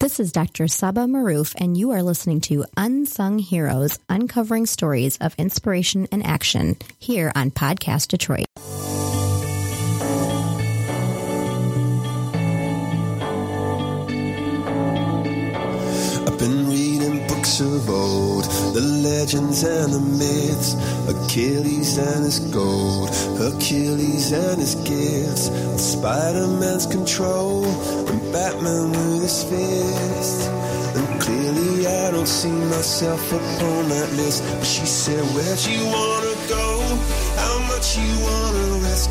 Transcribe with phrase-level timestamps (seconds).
[0.00, 0.66] This is Dr.
[0.66, 6.78] Saba Maroof, and you are listening to Unsung Heroes Uncovering Stories of Inspiration and Action
[6.98, 8.49] here on Podcast Detroit.
[19.20, 20.72] Legends and the myths,
[21.06, 27.66] Achilles and his gold, Achilles and his gifts, Spider Man's control,
[28.08, 30.48] and Batman with his fist.
[30.96, 34.42] And clearly, I don't see myself upon that list.
[34.58, 36.66] But she said, Where'd you wanna go?
[37.42, 39.10] How much you wanna risk?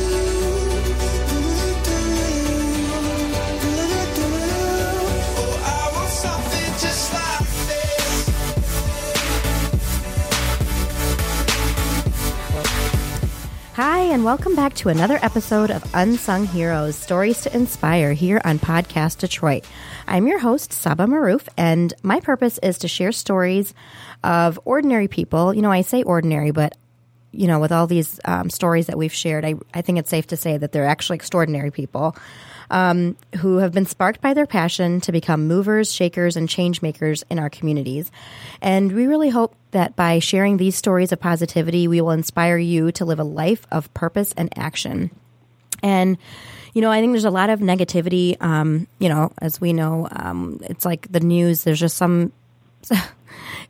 [13.75, 18.59] Hi, and welcome back to another episode of Unsung Heroes Stories to Inspire here on
[18.59, 19.65] Podcast Detroit.
[20.07, 23.73] I'm your host, Saba Maroof, and my purpose is to share stories
[24.25, 25.53] of ordinary people.
[25.53, 26.75] You know, I say ordinary, but
[27.31, 30.27] you know, with all these um, stories that we've shared, I, I think it's safe
[30.27, 32.15] to say that they're actually extraordinary people
[32.69, 37.23] um, who have been sparked by their passion to become movers, shakers, and change makers
[37.29, 38.11] in our communities.
[38.61, 42.91] And we really hope that by sharing these stories of positivity, we will inspire you
[42.93, 45.11] to live a life of purpose and action.
[45.83, 46.17] And
[46.73, 48.41] you know, I think there's a lot of negativity.
[48.41, 51.63] Um, you know, as we know, um, it's like the news.
[51.63, 52.31] There's just some.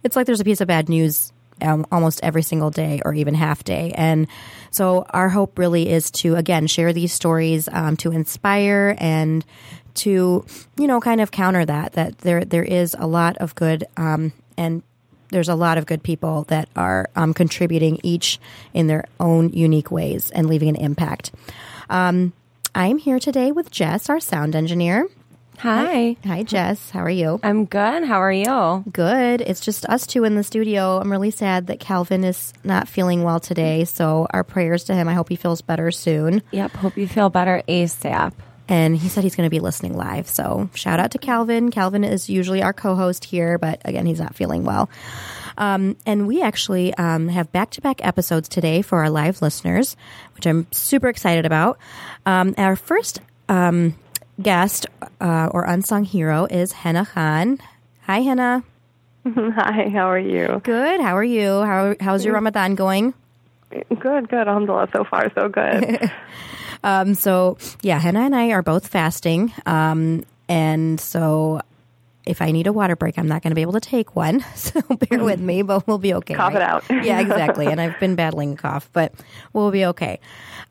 [0.03, 3.33] It's like there's a piece of bad news um, almost every single day or even
[3.33, 3.93] half day.
[3.95, 4.27] And
[4.71, 9.45] so our hope really is to again share these stories um, to inspire and
[9.93, 10.45] to
[10.77, 14.31] you know kind of counter that that there there is a lot of good um,
[14.57, 14.83] and
[15.29, 18.39] there's a lot of good people that are um, contributing each
[18.73, 21.31] in their own unique ways and leaving an impact.
[21.89, 22.33] Um,
[22.75, 25.07] I'm here today with Jess, our sound engineer.
[25.61, 26.17] Hi.
[26.25, 26.89] Hi, Jess.
[26.89, 27.39] How are you?
[27.43, 28.03] I'm good.
[28.03, 28.83] How are you?
[28.91, 29.41] Good.
[29.41, 30.99] It's just us two in the studio.
[30.99, 33.85] I'm really sad that Calvin is not feeling well today.
[33.85, 35.07] So, our prayers to him.
[35.07, 36.41] I hope he feels better soon.
[36.49, 36.71] Yep.
[36.71, 38.33] Hope you feel better ASAP.
[38.69, 40.27] And he said he's going to be listening live.
[40.27, 41.69] So, shout out to Calvin.
[41.69, 44.89] Calvin is usually our co host here, but again, he's not feeling well.
[45.59, 49.95] Um, and we actually um, have back to back episodes today for our live listeners,
[50.33, 51.77] which I'm super excited about.
[52.25, 53.93] Um, our first um,
[54.41, 54.85] guest
[55.19, 57.59] uh, or unsung hero is Hena Khan.
[58.03, 58.63] Hi, Hena.
[59.35, 60.61] Hi, how are you?
[60.63, 60.99] Good.
[61.01, 61.61] How are you?
[61.61, 63.13] How how's your Ramadan going?
[63.69, 64.47] Good, good.
[64.47, 66.11] Alhamdulillah, so far so good.
[66.83, 71.61] Um, so yeah, Hena and I are both fasting, um, and so
[72.25, 74.43] if I need a water break, I'm not going to be able to take one.
[74.61, 76.35] So bear with me, but we'll be okay.
[76.35, 76.83] Cough it out.
[76.89, 77.65] yeah, exactly.
[77.65, 79.13] And I've been battling a cough, but
[79.53, 80.19] we'll be okay.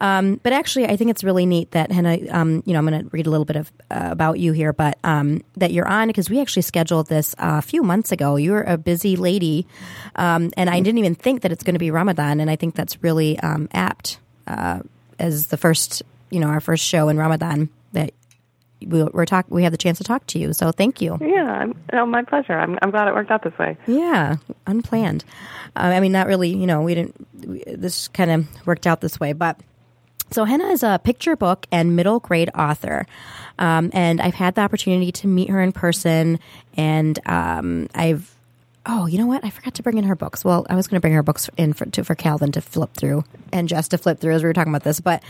[0.01, 2.19] Um, but actually, I think it's really neat that Hena.
[2.31, 4.73] Um, you know, I'm going to read a little bit of uh, about you here,
[4.73, 8.37] but um, that you're on because we actually scheduled this uh, a few months ago.
[8.37, 9.67] You're a busy lady,
[10.17, 12.77] um, and I didn't even think that it's going to be Ramadan, and I think
[12.77, 14.81] that's really um, apt uh,
[15.19, 18.13] as the first, you know, our first show in Ramadan that
[18.87, 19.47] we, we're talk.
[19.49, 21.19] We had the chance to talk to you, so thank you.
[21.21, 22.59] yeah, I'm, no, my pleasure.
[22.59, 23.77] I'm, I'm glad it worked out this way.
[23.87, 24.37] Yeah,
[24.67, 25.25] unplanned.
[25.77, 26.51] Uh, I mean, not really.
[26.51, 27.27] You know, we didn't.
[27.47, 29.61] We, this kind of worked out this way, but.
[30.33, 33.05] So Hena is a picture book and middle grade author,
[33.59, 36.39] um, and I've had the opportunity to meet her in person,
[36.77, 38.37] and um, I've.
[38.87, 39.45] Oh, you know what?
[39.45, 40.45] I forgot to bring in her books.
[40.45, 42.95] Well, I was going to bring her books in for to, for Calvin to flip
[42.95, 45.23] through and just to flip through as we were talking about this, but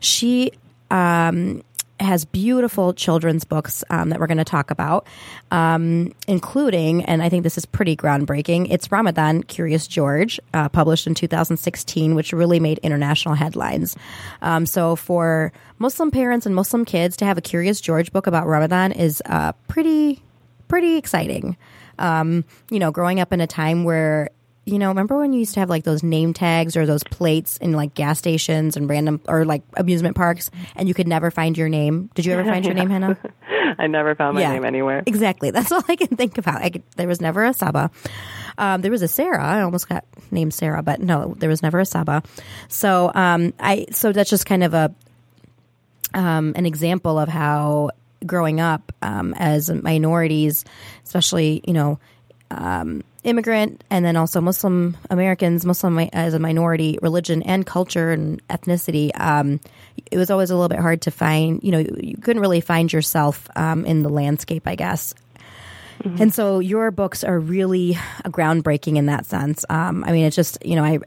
[0.00, 0.50] she
[0.90, 1.62] um,
[1.98, 5.06] has beautiful children's books um, that we're going to talk about,
[5.50, 8.68] um, including, and I think this is pretty groundbreaking.
[8.70, 13.96] It's Ramadan, Curious George, uh, published in 2016, which really made international headlines.
[14.42, 18.46] Um, so for Muslim parents and Muslim kids to have a Curious George book about
[18.46, 20.22] Ramadan is uh, pretty,
[20.68, 21.56] pretty exciting.
[21.98, 24.28] Um, you know, growing up in a time where
[24.66, 27.56] you know, remember when you used to have like those name tags or those plates
[27.58, 31.56] in like gas stations and random or like amusement parks and you could never find
[31.56, 32.10] your name?
[32.14, 33.16] Did you ever find your name, Hena?
[33.78, 35.04] I never found my name anywhere.
[35.06, 35.50] Exactly.
[35.52, 36.62] That's all I can think about.
[36.62, 37.92] I could, there was never a Saba.
[38.58, 39.44] Um, there was a Sarah.
[39.44, 42.24] I almost got named Sarah, but no, there was never a Saba.
[42.68, 44.92] So um, I so that's just kind of a
[46.14, 47.90] um, an example of how
[48.24, 50.64] growing up um, as minorities,
[51.04, 52.00] especially you know
[52.50, 58.46] um, immigrant and then also Muslim Americans, Muslim as a minority religion and culture and
[58.48, 59.60] ethnicity, um,
[60.10, 62.92] it was always a little bit hard to find, you know, you couldn't really find
[62.92, 65.14] yourself um, in the landscape, I guess.
[66.02, 66.22] Mm-hmm.
[66.22, 67.94] And so your books are really
[68.24, 69.64] groundbreaking in that sense.
[69.68, 70.98] Um, I mean, it's just, you know, I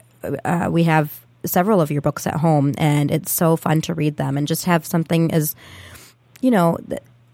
[0.44, 4.18] uh, we have several of your books at home and it's so fun to read
[4.18, 5.56] them and just have something as,
[6.42, 6.77] you know,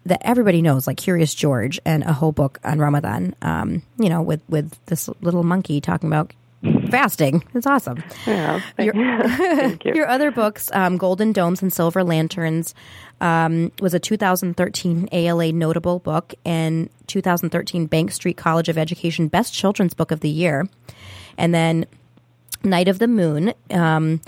[0.05, 3.35] that everybody knows, like Curious George and a whole book on Ramadan.
[3.41, 6.33] Um, you know, with with this little monkey talking about
[6.89, 7.43] fasting.
[7.53, 8.03] It's awesome.
[8.25, 8.95] Yeah, your,
[9.83, 9.93] you.
[9.93, 12.73] your, other books, um, Golden Domes and Silver Lanterns,
[13.21, 19.53] um, was a 2013 ALA notable book and 2013 Bank Street College of Education Best
[19.53, 20.67] Children's Book of the Year.
[21.37, 21.85] And then
[22.63, 24.21] Night of the Moon um,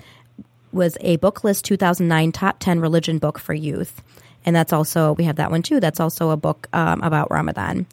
[0.72, 4.02] was a Booklist 2009 Top 10 Religion Book for Youth
[4.48, 5.80] and that's also we have that one too.
[5.80, 7.86] That's also a book um, about Ramadan.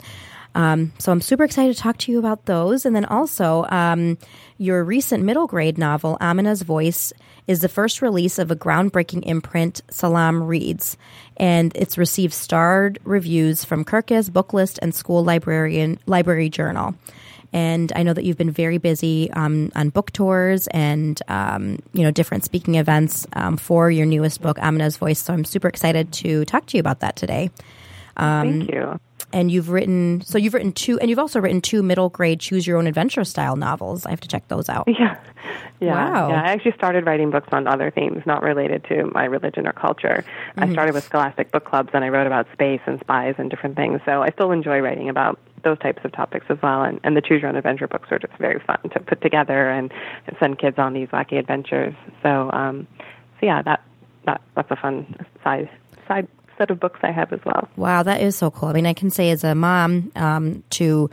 [0.54, 4.16] Um, so I'm super excited to talk to you about those, and then also um,
[4.56, 7.12] your recent middle grade novel, Amina's Voice,
[7.48, 10.96] is the first release of a groundbreaking imprint, Salam Reads,
[11.38, 16.94] and it's received starred reviews from Kirkus, Booklist, and School Librarian Library Journal.
[17.54, 22.02] And I know that you've been very busy um, on book tours and um, you
[22.02, 25.22] know different speaking events um, for your newest book, Amina's Voice.
[25.22, 27.50] So I'm super excited to talk to you about that today.
[28.16, 29.00] Um, Thank you.
[29.32, 32.66] And you've written so you've written two, and you've also written two middle grade choose
[32.66, 34.04] your own adventure style novels.
[34.04, 34.88] I have to check those out.
[34.98, 35.16] Yeah,
[35.80, 36.10] yeah.
[36.10, 36.28] Wow.
[36.30, 39.72] Yeah, I actually started writing books on other themes not related to my religion or
[39.72, 40.24] culture.
[40.24, 40.62] Mm-hmm.
[40.62, 43.76] I started with Scholastic book clubs, and I wrote about space and spies and different
[43.76, 44.00] things.
[44.06, 46.82] So I still enjoy writing about those types of topics as well.
[46.82, 49.70] And, and the Choose Your Own Adventure books are just very fun to put together
[49.70, 49.92] and,
[50.26, 51.94] and send kids on these wacky adventures.
[52.22, 52.86] So, um,
[53.40, 53.82] so yeah, that,
[54.26, 55.68] that that's a fun side
[56.08, 57.68] side set of books I have as well.
[57.76, 58.68] Wow, that is so cool.
[58.68, 61.10] I mean, I can say as a mom um, to.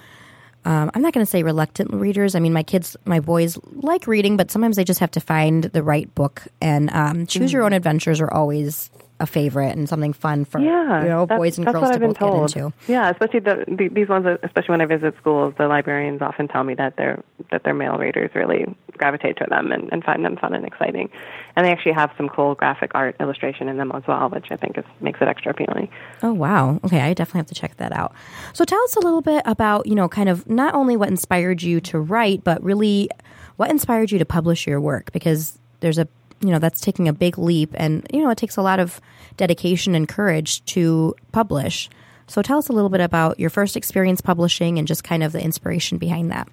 [0.63, 2.35] Um, I'm not going to say reluctant readers.
[2.35, 5.63] I mean, my kids, my boys like reading, but sometimes they just have to find
[5.63, 6.43] the right book.
[6.61, 7.55] And um, choose mm-hmm.
[7.55, 11.57] your own adventures are always a favorite and something fun for yeah, you know boys
[11.57, 12.73] and girls to both get into.
[12.87, 16.63] Yeah, especially the, the, these ones, especially when I visit schools, the librarians often tell
[16.63, 18.65] me that their that their male readers really
[18.97, 21.09] gravitate to them and, and find them fun and exciting,
[21.55, 24.57] and they actually have some cool graphic art illustration in them as well, which I
[24.57, 25.87] think is, makes it extra appealing.
[26.23, 26.79] Oh wow!
[26.83, 28.13] Okay, I definitely have to check that out.
[28.53, 31.61] So tell us a little bit about you know kind of not only what inspired
[31.61, 33.09] you to write, but really
[33.57, 36.07] what inspired you to publish your work because there's a
[36.41, 38.99] you know that's taking a big leap and you know it takes a lot of
[39.37, 41.89] dedication and courage to publish
[42.27, 45.31] so tell us a little bit about your first experience publishing and just kind of
[45.31, 46.47] the inspiration behind that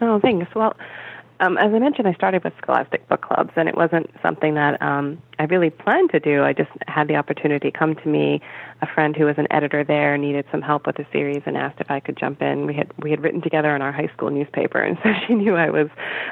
[0.00, 0.74] oh thanks well
[1.40, 4.80] um, as I mentioned, I started with Scholastic book clubs, and it wasn't something that
[4.80, 6.44] um, I really planned to do.
[6.44, 8.40] I just had the opportunity come to me.
[8.84, 11.80] A friend who was an editor there needed some help with a series and asked
[11.80, 12.66] if I could jump in.
[12.66, 15.56] We had we had written together in our high school newspaper, and so she knew
[15.56, 15.88] I was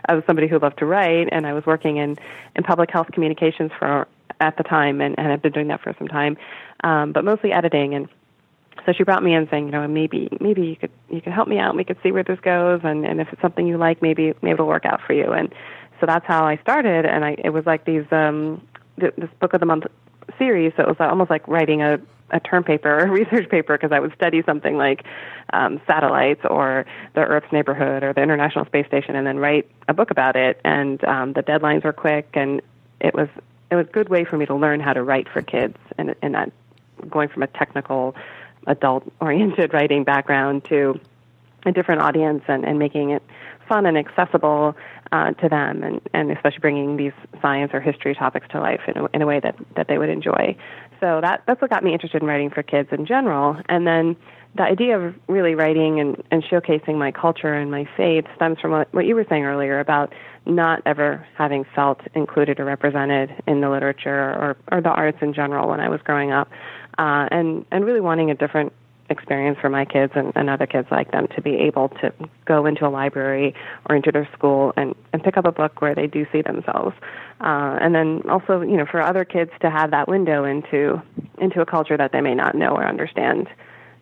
[0.06, 2.18] I was somebody who loved to write, and I was working in
[2.54, 4.06] in public health communications for
[4.38, 6.36] at the time, and, and I've been doing that for some time,
[6.84, 8.06] um, but mostly editing and
[8.84, 11.48] so she brought me in saying, you know, maybe maybe you could you could help
[11.48, 11.74] me out.
[11.74, 14.54] We could see where this goes, and and if it's something you like, maybe maybe
[14.54, 15.32] it'll work out for you.
[15.32, 15.54] And
[16.00, 17.06] so that's how I started.
[17.06, 18.60] And I it was like these um
[19.00, 19.84] th- this book of the month
[20.38, 20.72] series.
[20.76, 21.98] So it was almost like writing a
[22.32, 25.04] a term paper or a research paper because I would study something like
[25.52, 29.94] um, satellites or the Earth's neighborhood or the International Space Station, and then write a
[29.94, 30.60] book about it.
[30.64, 32.62] And um, the deadlines were quick, and
[33.00, 33.28] it was
[33.70, 36.14] it was a good way for me to learn how to write for kids, and
[36.22, 36.52] and that
[37.08, 38.14] going from a technical
[38.66, 41.00] adult oriented writing background to
[41.64, 43.22] a different audience and, and making it
[43.68, 44.76] fun and accessible
[45.12, 48.96] uh, to them, and, and especially bringing these science or history topics to life in
[48.96, 50.56] a, in a way that, that they would enjoy.
[51.02, 53.56] So that that's what got me interested in writing for kids in general.
[53.68, 54.16] And then
[54.54, 58.70] the idea of really writing and, and showcasing my culture and my faith stems from
[58.70, 60.12] what, what you were saying earlier about
[60.46, 65.34] not ever having felt included or represented in the literature or, or the arts in
[65.34, 66.48] general when I was growing up
[66.98, 68.72] uh, and and really wanting a different
[69.12, 72.12] experience for my kids and, and other kids like them to be able to
[72.44, 73.54] go into a library
[73.88, 76.96] or into their school and, and pick up a book where they do see themselves.
[77.40, 81.00] Uh, and then also, you know, for other kids to have that window into
[81.38, 83.48] into a culture that they may not know or understand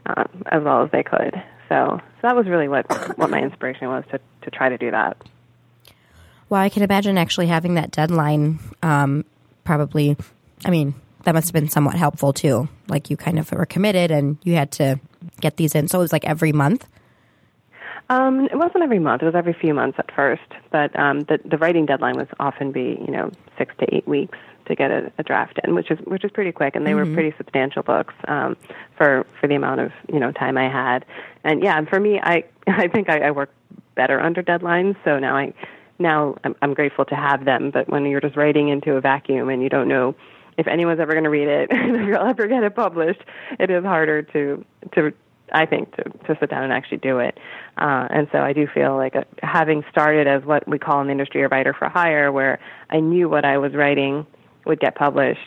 [0.07, 1.35] uh, as well as they could.
[1.69, 2.87] So, so that was really what
[3.19, 5.17] what my inspiration was to to try to do that.
[6.49, 8.59] Well, I can imagine actually having that deadline.
[8.83, 9.25] Um,
[9.65, 10.17] probably,
[10.65, 12.69] I mean, that must have been somewhat helpful too.
[12.89, 15.01] Like you kind of were committed and you had to
[15.41, 15.89] get these in.
[15.89, 16.87] So it was like every month.
[18.09, 19.23] Um, it wasn't every month.
[19.23, 22.73] It was every few months at first, but um, the the writing deadline was often
[22.73, 24.37] be you know six to eight weeks
[24.67, 27.07] to get a, a draft in, which is which is pretty quick, and they were
[27.07, 28.57] pretty substantial books um,
[28.97, 31.05] for for the amount of you know time I had.
[31.45, 33.53] And yeah, and for me, I I think I, I work
[33.95, 34.97] better under deadlines.
[35.05, 35.55] So now I
[36.01, 37.71] now I'm, I'm grateful to have them.
[37.71, 40.17] But when you're just writing into a vacuum and you don't know
[40.61, 43.21] if anyone's ever going to read it, if you'll ever get it published,
[43.59, 44.65] it is harder to
[44.95, 45.13] to
[45.53, 47.39] I think to to sit down and actually do it.
[47.79, 51.07] Uh, and so I do feel like uh having started as what we call in
[51.07, 54.27] the industry a writer for hire, where I knew what I was writing
[54.67, 55.41] would get published,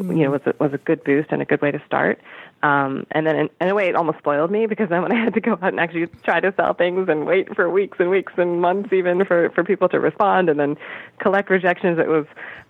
[0.00, 2.20] you know, was a, was a good boost and a good way to start.
[2.62, 5.24] Um, and then in, in a way, it almost spoiled me because then when I
[5.24, 8.10] had to go out and actually try to sell things and wait for weeks and
[8.10, 10.76] weeks and months even for, for people to respond and then
[11.18, 12.26] collect rejections, it was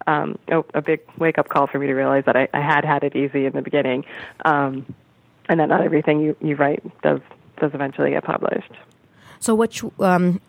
[0.07, 2.85] um, a, a big wake up call for me to realize that I, I had
[2.85, 4.05] had it easy in the beginning,
[4.45, 4.87] um,
[5.49, 7.21] and that not everything you, you write does
[7.59, 8.73] does eventually get published.
[9.41, 10.41] So, which um,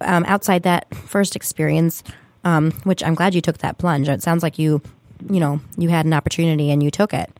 [0.00, 2.02] um, outside that first experience,
[2.44, 4.08] um, which I'm glad you took that plunge.
[4.08, 4.82] It sounds like you,
[5.28, 7.30] you know, you had an opportunity and you took it.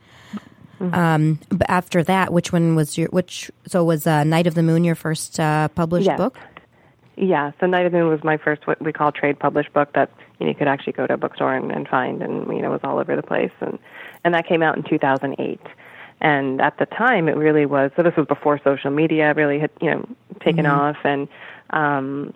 [0.79, 0.93] Mm-hmm.
[0.93, 3.51] Um, but after that, which one was your which?
[3.67, 6.17] So was uh, Night of the Moon your first uh, published Yes.
[6.17, 6.37] book?
[7.17, 9.91] Yeah, so Night of the Moon was my first what we call trade published book
[9.93, 10.09] that
[10.39, 12.71] you, know, you could actually go to a bookstore and, and find, and you know
[12.71, 13.77] was all over the place, and
[14.23, 15.59] and that came out in 2008.
[16.21, 17.91] And at the time, it really was.
[17.95, 20.07] So this was before social media really had you know
[20.39, 21.27] taken off, and
[21.71, 22.33] um,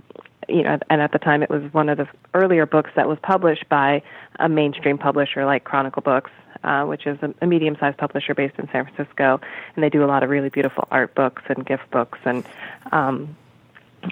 [0.49, 3.17] you know, and at the time, it was one of the earlier books that was
[3.21, 4.01] published by
[4.39, 6.31] a mainstream publisher like Chronicle Books,
[6.63, 9.39] uh, which is a, a medium-sized publisher based in San Francisco,
[9.75, 12.43] and they do a lot of really beautiful art books and gift books, and
[12.91, 13.35] um,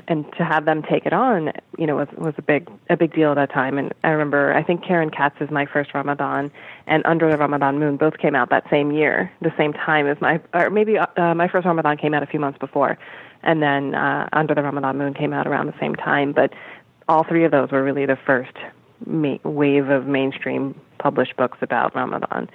[0.07, 3.13] and to have them take it on, you know, was was a big a big
[3.13, 3.77] deal at that time.
[3.77, 6.51] And I remember, I think Karen Katz is my first Ramadan,
[6.87, 10.19] and Under the Ramadan Moon both came out that same year, the same time as
[10.21, 12.97] my, or maybe uh, my first Ramadan came out a few months before,
[13.43, 16.31] and then uh, Under the Ramadan Moon came out around the same time.
[16.31, 16.53] But
[17.07, 18.55] all three of those were really the first
[19.05, 22.49] ma- wave of mainstream published books about Ramadan.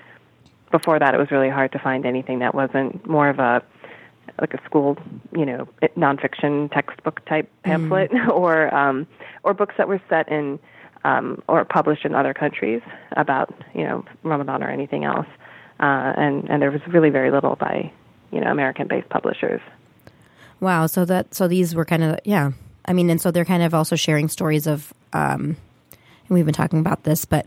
[0.71, 3.63] Before that, it was really hard to find anything that wasn't more of a
[4.41, 4.97] like a school,
[5.33, 9.07] you know, nonfiction textbook type pamphlet, or um,
[9.43, 10.59] or books that were set in
[11.05, 12.83] um, or published in other countries
[13.17, 15.27] about you know Ramadan or anything else.
[15.79, 17.93] Uh, and and there was really very little by
[18.33, 19.61] you know American-based publishers.
[20.61, 20.87] Wow.
[20.87, 22.53] So that so these were kind of yeah.
[22.87, 25.57] I mean, and so they're kind of also sharing stories of, um,
[25.91, 27.47] and we've been talking about this, but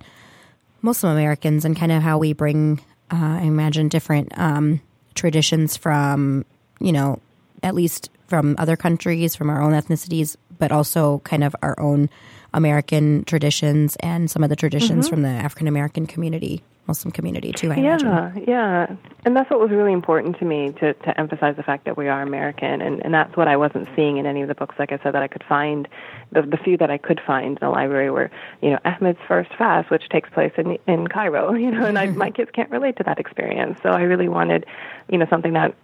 [0.81, 4.81] Muslim Americans and kind of how we bring, uh, I imagine, different um,
[5.15, 6.45] traditions from,
[6.79, 7.19] you know,
[7.63, 12.09] at least from other countries, from our own ethnicities, but also kind of our own
[12.53, 15.15] American traditions and some of the traditions mm-hmm.
[15.15, 17.71] from the African American community, Muslim community too.
[17.71, 18.07] I imagine.
[18.07, 21.85] Yeah, yeah, and that's what was really important to me to to emphasize the fact
[21.85, 24.55] that we are American, and and that's what I wasn't seeing in any of the
[24.55, 24.75] books.
[24.79, 25.87] Like I said, that I could find
[26.31, 28.31] the the few that I could find in the library were
[28.61, 32.07] you know Ahmed's first fast, which takes place in in Cairo, you know, and I,
[32.07, 34.65] my kids can't relate to that experience, so I really wanted
[35.07, 35.75] you know something that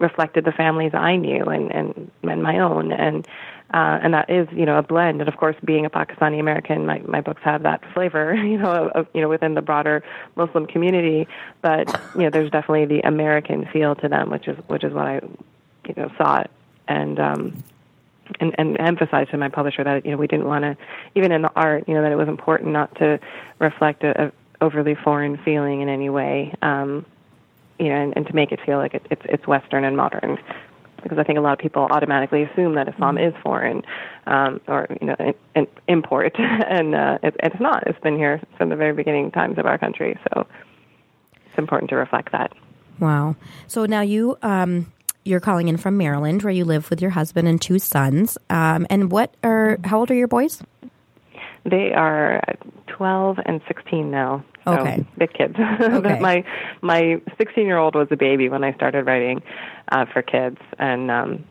[0.00, 3.26] reflected the families I knew and and, and my own and.
[3.72, 5.20] Uh, and that is, you know, a blend.
[5.20, 8.88] And of course, being a Pakistani American, my, my books have that flavor, you know,
[8.88, 10.02] of, you know, within the broader
[10.34, 11.28] Muslim community.
[11.62, 15.06] But you know, there's definitely the American feel to them, which is which is what
[15.06, 15.20] I,
[15.86, 16.42] you know, saw
[16.88, 17.62] and um,
[18.40, 20.76] and and emphasized to my publisher that you know we didn't want to,
[21.14, 23.18] even in the art, you know, that it was important not to
[23.60, 26.54] reflect a, a overly foreign feeling in any way.
[26.60, 27.06] Um,
[27.80, 30.38] you know, and, and to make it feel like it, it's it's Western and modern,
[31.02, 33.82] because I think a lot of people automatically assume that Islam is foreign,
[34.26, 37.86] um, or you know, an, an import, and uh, it, it's not.
[37.86, 40.46] It's been here from the very beginning times of our country, so
[41.46, 42.52] it's important to reflect that.
[43.00, 43.36] Wow.
[43.66, 44.92] So now you um
[45.24, 48.36] you're calling in from Maryland where you live with your husband and two sons.
[48.50, 50.62] Um and what are how old are your boys?
[51.64, 52.42] They are
[52.86, 54.44] 12 and 16 now.
[54.64, 55.04] So Okay.
[55.18, 55.56] Big kids.
[55.80, 56.18] Okay.
[56.20, 56.44] my
[56.82, 59.42] my 16 year old was a baby when I started writing
[59.92, 61.44] uh, for kids, and um,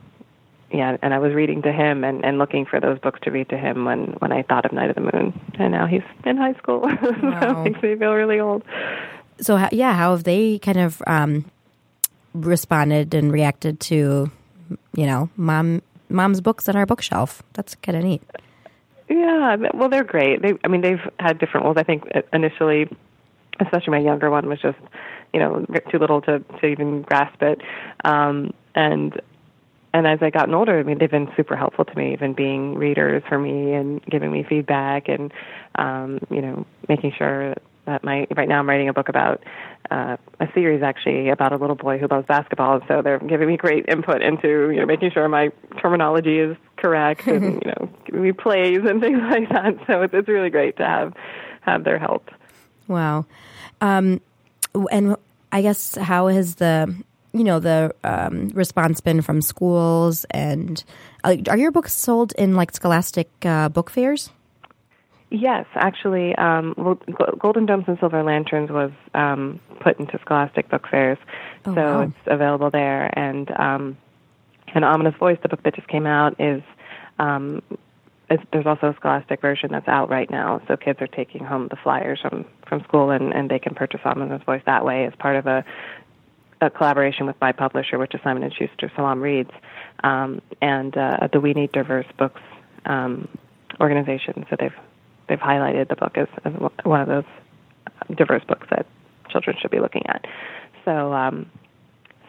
[0.72, 3.50] yeah, and I was reading to him and, and looking for those books to read
[3.50, 6.38] to him when when I thought of Night of the Moon, and now he's in
[6.38, 6.82] high school.
[7.02, 7.64] so Wow.
[7.66, 8.64] it makes me feel really old.
[9.42, 11.46] So yeah, how have they kind of um
[12.34, 14.30] responded and reacted to
[14.96, 17.42] you know, mom mom's books on our bookshelf?
[17.54, 18.22] That's kind of neat.
[19.10, 20.42] Yeah, well, they're great.
[20.42, 21.78] They, I mean, they've had different roles.
[21.78, 22.88] I think initially,
[23.60, 24.78] especially my younger one was just,
[25.34, 27.62] you know, too little to to even grasp it.
[28.06, 29.20] Um, and
[29.94, 32.76] and as I gotten older, I mean, they've been super helpful to me, even being
[32.76, 35.34] readers for me and giving me feedback and,
[35.76, 37.56] um, you know, making sure
[37.88, 39.44] that my right now I'm writing a book about
[39.90, 43.48] uh, a series actually about a little boy who loves basketball, and so they're giving
[43.48, 45.50] me great input into you know making sure my
[45.82, 49.76] terminology is correct and you know we plays and things like that.
[49.88, 51.14] So it's, it's really great to have
[51.62, 52.30] have their help.
[52.88, 53.26] Wow.
[53.82, 54.22] Um,
[54.92, 55.16] and
[55.52, 56.94] I guess how has the
[57.34, 60.84] you know the um, response been from schools and
[61.24, 64.32] uh, are your books sold in like scholastic uh, book fairs?
[65.32, 66.74] Yes, actually, um,
[67.38, 71.20] Golden Domes and Silver Lanterns was um, put into Scholastic book fairs,
[71.66, 72.02] Oh, so wow.
[72.02, 73.12] it's available there.
[73.18, 73.98] And um,
[74.74, 76.64] and Amina's Voice, the book that just came out, is
[77.20, 77.62] um,
[78.52, 80.62] there's also a Scholastic version that's out right now.
[80.68, 84.02] So kids are taking home the flyers from from school, and and they can purchase
[84.06, 85.64] Amina's Voice that way as part of a
[86.62, 89.52] a collaboration with my publisher, which is Simon and Schuster Salam Reads,
[90.04, 92.42] um, and uh, the We Need Diverse Books
[92.86, 93.28] um,
[93.80, 94.46] organization.
[94.50, 94.76] So they've
[95.28, 97.24] they've highlighted the book as, as one of those
[98.16, 98.86] diverse books that
[99.30, 100.26] children should be looking at.
[100.86, 101.50] So, um,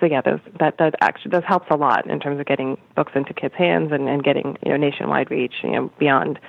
[0.00, 3.12] so yeah, those, that that actually does helps a lot in terms of getting books
[3.14, 6.40] into kids' hands and, and getting you know nationwide reach, you know, beyond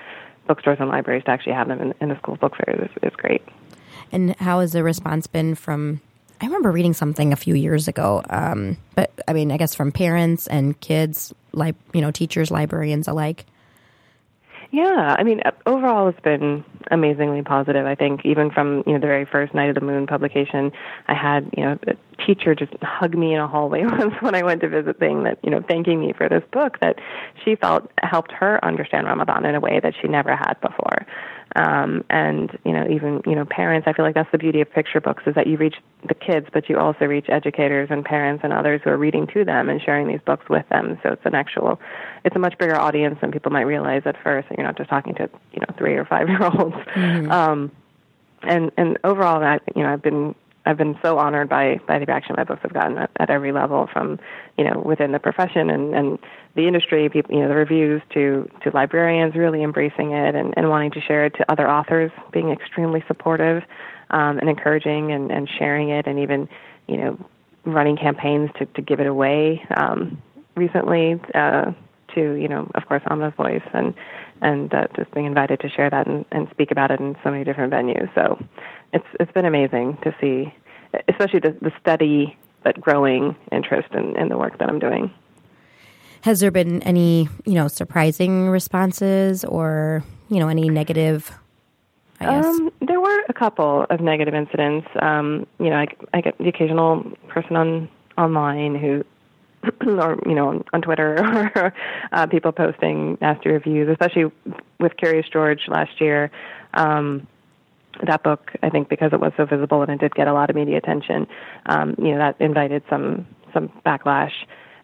[0.48, 3.16] bookstores and libraries to actually have them in, in the school book fairs is, is
[3.16, 3.42] great.
[4.12, 6.02] And how has the response been from?
[6.40, 9.92] I remember reading something a few years ago, um, but I mean, I guess from
[9.92, 13.46] parents and kids, like you know, teachers, librarians alike.
[14.72, 17.86] Yeah, I mean, uh, overall, it's been amazingly positive.
[17.86, 20.72] I think even from you know the very first Night of the Moon publication,
[21.08, 24.44] I had you know a teacher just hug me in a hallway once when I
[24.44, 27.00] went to visit, saying that you know thanking me for this book that
[27.44, 31.06] she felt helped her understand Ramadan in a way that she never had before.
[31.56, 33.88] Um, and you know, even you know, parents.
[33.88, 35.76] I feel like that's the beauty of picture books is that you reach
[36.08, 39.44] the kids, but you also reach educators and parents and others who are reading to
[39.44, 40.98] them and sharing these books with them.
[41.04, 41.80] So it's an actual,
[42.24, 44.48] it's a much bigger audience than people might realize at first.
[44.56, 46.76] You're not just talking to you know three or five year olds.
[47.30, 47.72] Um,
[48.44, 52.06] and and overall, that you know, I've been I've been so honored by by the
[52.06, 54.20] reaction my books have gotten at, at every level, from
[54.58, 56.20] you know within the profession and and
[56.56, 60.92] the industry, you know, the reviews to to librarians really embracing it and, and wanting
[60.92, 63.64] to share it to other authors, being extremely supportive
[64.10, 66.50] um, and encouraging and, and sharing it, and even
[66.88, 67.18] you know
[67.66, 70.22] running campaigns to to give it away um,
[70.56, 71.72] recently uh,
[72.16, 73.94] to you know of course Amina's voice and
[74.42, 77.32] and uh, just being invited to share that and, and speak about it in so
[77.32, 78.14] many different venues.
[78.14, 78.44] So
[78.92, 80.54] it's it's been amazing to see,
[81.08, 85.12] especially the, the steady but growing interest in, in the work that I'm doing.
[86.22, 91.32] Has there been any you know surprising responses or you know any negative?
[92.20, 94.88] Um, there were a couple of negative incidents.
[95.02, 99.04] Um, you know, I, I get the occasional person on online who,
[100.00, 101.16] or you know, on, Twitter,
[101.56, 101.74] or
[102.12, 104.32] uh, people posting nasty reviews, especially
[104.80, 106.30] with Curious George last year.
[106.76, 107.28] Um,
[108.06, 110.50] that book, I think, because it was so visible and it did get a lot
[110.50, 111.28] of media attention,
[111.66, 114.32] um, you know, that invited some some backlash.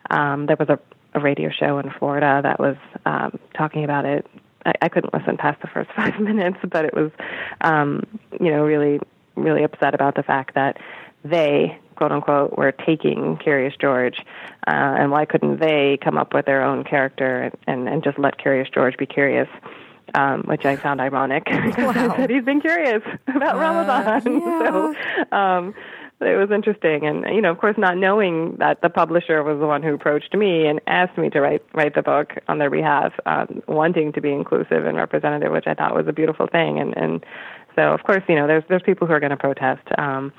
[0.10, 0.80] Um, there was a,
[1.18, 4.26] a radio show in Florida that was um, talking about it.
[4.66, 7.12] I, I couldn't listen past the first five minutes, but it was,
[7.62, 8.04] um,
[8.40, 9.00] you know, really,
[9.36, 10.78] really upset about the fact that
[11.24, 14.20] they, quote unquote, were taking Curious George,
[14.68, 18.18] uh, and why couldn't they come up with their own character and, and, and just
[18.20, 19.48] let Curious George be curious?
[20.16, 22.14] Um, which I found ironic because Wow.
[22.14, 24.22] I said he's been curious about Ramadan.
[24.24, 24.96] so
[25.36, 25.76] um,
[26.20, 29.68] it was interesting, and you know, of course, not knowing that the publisher was the
[29.68, 33.14] one who approached me and asked me to write write the book on their behalf,
[33.28, 36.80] um, wanting to be inclusive and representative, which I thought was a beautiful thing.
[36.80, 37.24] And and
[37.76, 39.88] so, of course, you know, there's there's people who are going to protest.
[39.98, 40.34] Um,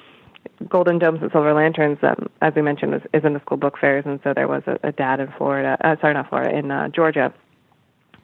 [0.68, 3.78] Golden Domes and Silver Lanterns, um, as we mentioned, is, is in the school book
[3.78, 6.70] fairs, and so there was a, a dad in Florida, uh, sorry, not Florida, in
[6.70, 7.32] uh, Georgia,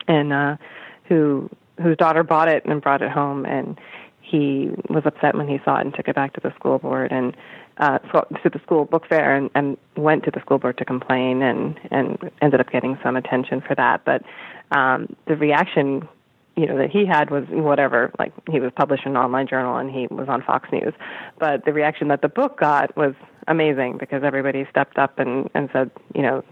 [0.08, 0.56] and uh,
[1.04, 1.48] who
[1.80, 3.78] whose daughter bought it and brought it home, and
[4.24, 7.12] he was upset when he saw it and took it back to the school board
[7.12, 7.36] and
[7.76, 11.42] uh, to the school book fair and, and went to the school board to complain
[11.42, 14.04] and and ended up getting some attention for that.
[14.04, 14.22] But
[14.70, 16.08] um, the reaction,
[16.56, 18.12] you know, that he had was whatever.
[18.18, 20.94] Like he was published in an online journal and he was on Fox News.
[21.38, 23.14] But the reaction that the book got was
[23.46, 26.42] amazing because everybody stepped up and and said, you know,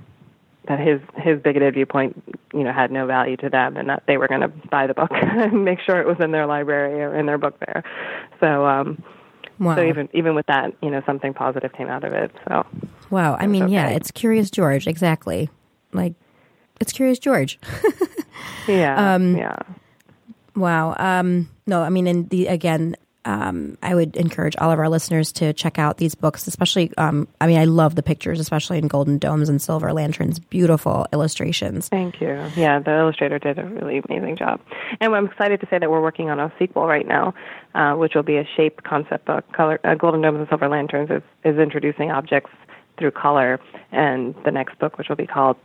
[0.68, 2.22] that his his bigoted viewpoint,
[2.52, 4.94] you know, had no value to them, and that they were going to buy the
[4.94, 7.82] book and make sure it was in their library or in their book fair.
[8.40, 9.02] So, um,
[9.58, 9.76] wow.
[9.76, 12.30] so even even with that, you know, something positive came out of it.
[12.48, 12.64] So,
[13.10, 13.36] wow.
[13.38, 15.50] I mean, yeah, it's Curious George, exactly.
[15.92, 16.14] Like,
[16.80, 17.58] it's Curious George.
[18.68, 19.56] yeah, Um, yeah.
[20.54, 20.94] Wow.
[20.98, 25.32] Um, no, I mean, and the again, um, I would encourage all of our listeners
[25.32, 26.92] to check out these books, especially.
[26.98, 30.38] Um, I mean, I love the pictures, especially in Golden Domes and Silver Lanterns.
[30.38, 31.88] Beautiful illustrations.
[31.88, 32.44] Thank you.
[32.56, 34.60] Yeah, the illustrator did a really amazing job.
[35.00, 37.34] And I'm excited to say that we're working on a sequel right now,
[37.74, 39.44] uh, which will be a shape concept book.
[39.52, 42.50] Color, uh, Golden Domes and Silver Lanterns is, is introducing objects
[42.98, 43.58] through color,
[43.90, 45.56] and the next book, which will be called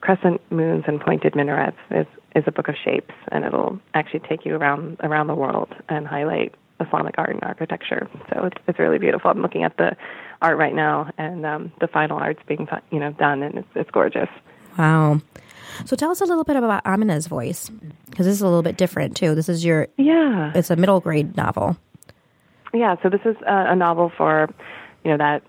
[0.00, 4.44] Crescent Moons and Pointed Minarets is is a book of shapes, and it'll actually take
[4.44, 8.08] you around around the world and highlight Islamic art and architecture.
[8.32, 9.30] So it's it's really beautiful.
[9.30, 9.96] I'm looking at the
[10.40, 13.90] art right now, and um, the final art's being you know done, and it's it's
[13.90, 14.28] gorgeous.
[14.78, 15.20] Wow.
[15.84, 17.68] So tell us a little bit about Amina's voice,
[18.10, 19.34] because this is a little bit different too.
[19.34, 20.52] This is your Yeah.
[20.54, 21.76] it's a middle grade novel.
[22.74, 24.48] Yeah, so this is a, a novel for,
[25.04, 25.42] you know, that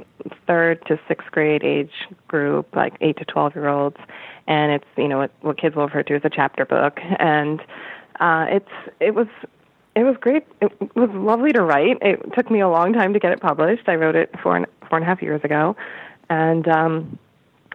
[0.48, 1.92] third to sixth grade age
[2.28, 3.98] group, like eight to twelve year olds,
[4.48, 7.60] and it's you know what, what kids will refer to as a chapter book, and
[8.20, 9.28] uh, it's it was
[9.96, 10.46] it was great.
[10.62, 11.98] It was lovely to write.
[12.02, 13.88] It took me a long time to get it published.
[13.88, 15.76] I wrote it four and, four and a half years ago,
[16.30, 17.20] and um,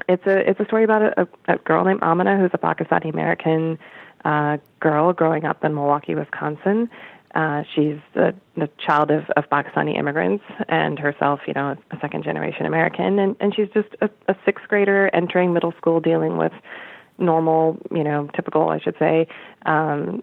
[0.08, 3.78] it's a it's a story about a, a, girl named Amina who's a Pakistani American
[4.24, 6.88] uh, girl growing up in Milwaukee, Wisconsin.
[7.34, 12.22] Uh, she's the, the child of, of Pakistani immigrants and herself, you know, a second
[12.22, 13.18] generation American.
[13.18, 16.52] And, and she's just a, a sixth grader entering middle school dealing with
[17.18, 19.26] normal, you know, typical, I should say,
[19.66, 20.22] um,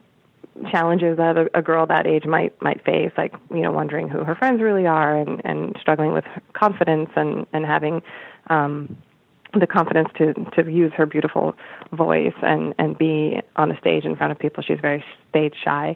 [0.72, 4.24] challenges that a, a girl that age might might face, like you know, wondering who
[4.24, 8.02] her friends really are, and and struggling with confidence, and and having
[8.48, 8.98] um,
[9.54, 11.56] the confidence to to use her beautiful
[11.92, 14.64] voice and and be on a stage in front of people.
[14.64, 15.96] She's very stage shy,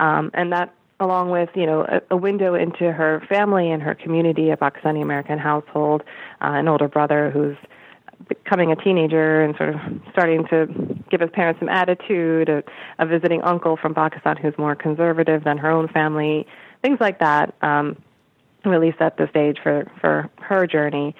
[0.00, 3.94] um, and that along with you know a, a window into her family and her
[3.94, 6.02] community, a Pakistani American household,
[6.40, 7.56] uh, an older brother who's
[8.28, 9.76] becoming a teenager and sort of
[10.12, 10.66] starting to
[11.10, 12.62] give his parents some attitude, a,
[12.98, 16.46] a visiting uncle from Pakistan who's more conservative than her own family,
[16.82, 17.54] things like that.
[17.62, 17.96] Um,
[18.64, 21.14] really set the stage for for her journey.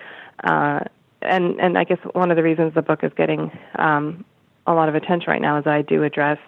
[0.45, 0.81] Uh,
[1.23, 4.25] and and I guess one of the reasons the book is getting um,
[4.67, 6.39] a lot of attention right now is I do address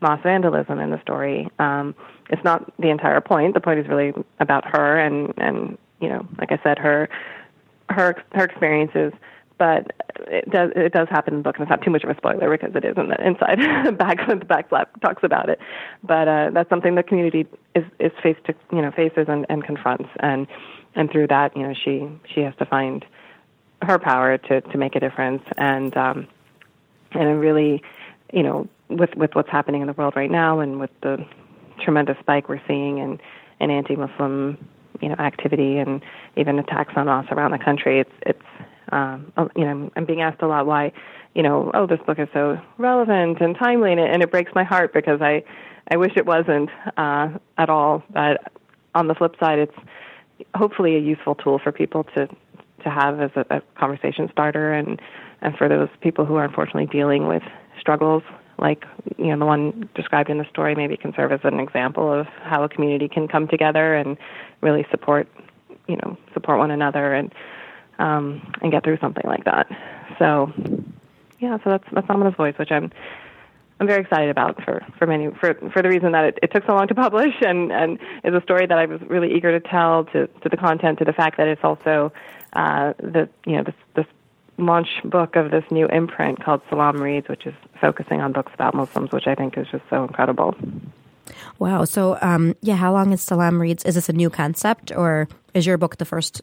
[0.00, 1.48] mass vandalism in the story.
[1.58, 1.94] Um,
[2.30, 3.54] it's not the entire point.
[3.54, 7.08] The point is really about her and and you know, like I said, her
[7.90, 9.12] her her experiences.
[9.56, 9.92] But
[10.26, 12.16] it does it does happen in the book, and it's not too much of a
[12.16, 13.58] spoiler because it is in the inside
[13.98, 15.60] back the back flap talks about it.
[16.02, 19.62] But uh, that's something the community is is faced to you know faces and, and
[19.64, 20.46] confronts, and
[20.94, 23.04] and through that you know she she has to find
[23.82, 26.26] her power to to make a difference and um
[27.12, 27.82] and really
[28.32, 31.24] you know with with what's happening in the world right now and with the
[31.80, 33.20] tremendous spike we're seeing in
[33.60, 34.56] in anti-muslim
[35.00, 36.02] you know activity and
[36.36, 38.42] even attacks on us around the country it's it's
[38.92, 40.92] um you know I'm being asked a lot why
[41.34, 44.52] you know oh this book is so relevant and timely and it, and it breaks
[44.54, 45.42] my heart because I
[45.90, 48.02] I wish it wasn't uh at all.
[48.10, 48.52] But
[48.94, 49.76] on the flip side it's
[50.54, 52.28] hopefully a useful tool for people to
[52.84, 55.00] to have as a, a conversation starter and
[55.40, 57.42] and for those people who are unfortunately dealing with
[57.78, 58.22] struggles.
[58.58, 58.84] Like
[59.18, 62.26] you know the one described in the story maybe can serve as an example of
[62.42, 64.16] how a community can come together and
[64.60, 65.28] really support
[65.88, 67.32] you know support one another and
[67.98, 69.66] um and get through something like that
[70.18, 70.52] so
[71.40, 72.90] yeah so that's that's Amina's voice which I'm
[73.80, 76.64] I'm very excited about for for many for for the reason that it, it took
[76.66, 79.68] so long to publish and and is a story that I was really eager to
[79.68, 82.12] tell to to the content to the fact that it's also
[82.52, 84.06] uh, the you know this this
[84.58, 88.74] launch book of this new imprint called Salam Reads, which is focusing on books about
[88.74, 90.54] Muslims, which I think is just so incredible.
[91.58, 91.84] Wow.
[91.84, 93.84] So, um, yeah, how long is Salam Reads?
[93.84, 96.42] Is this a new concept, or is your book the first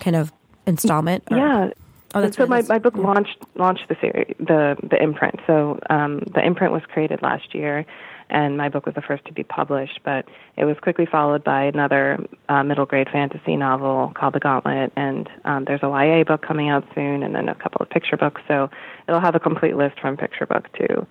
[0.00, 0.32] kind of
[0.68, 1.24] installment?
[1.30, 1.36] Or?
[1.36, 1.70] Yeah.
[2.14, 3.02] Oh, that's so my, my book yeah.
[3.02, 5.40] launched launched the series, the the imprint.
[5.46, 7.84] So um, the imprint was created last year,
[8.30, 10.00] and my book was the first to be published.
[10.04, 10.24] But
[10.56, 15.28] it was quickly followed by another uh, middle grade fantasy novel called The Gauntlet, and
[15.44, 18.40] um, there's a YA book coming out soon, and then a couple of picture books.
[18.48, 18.70] So
[19.06, 21.06] it'll have a complete list from picture book to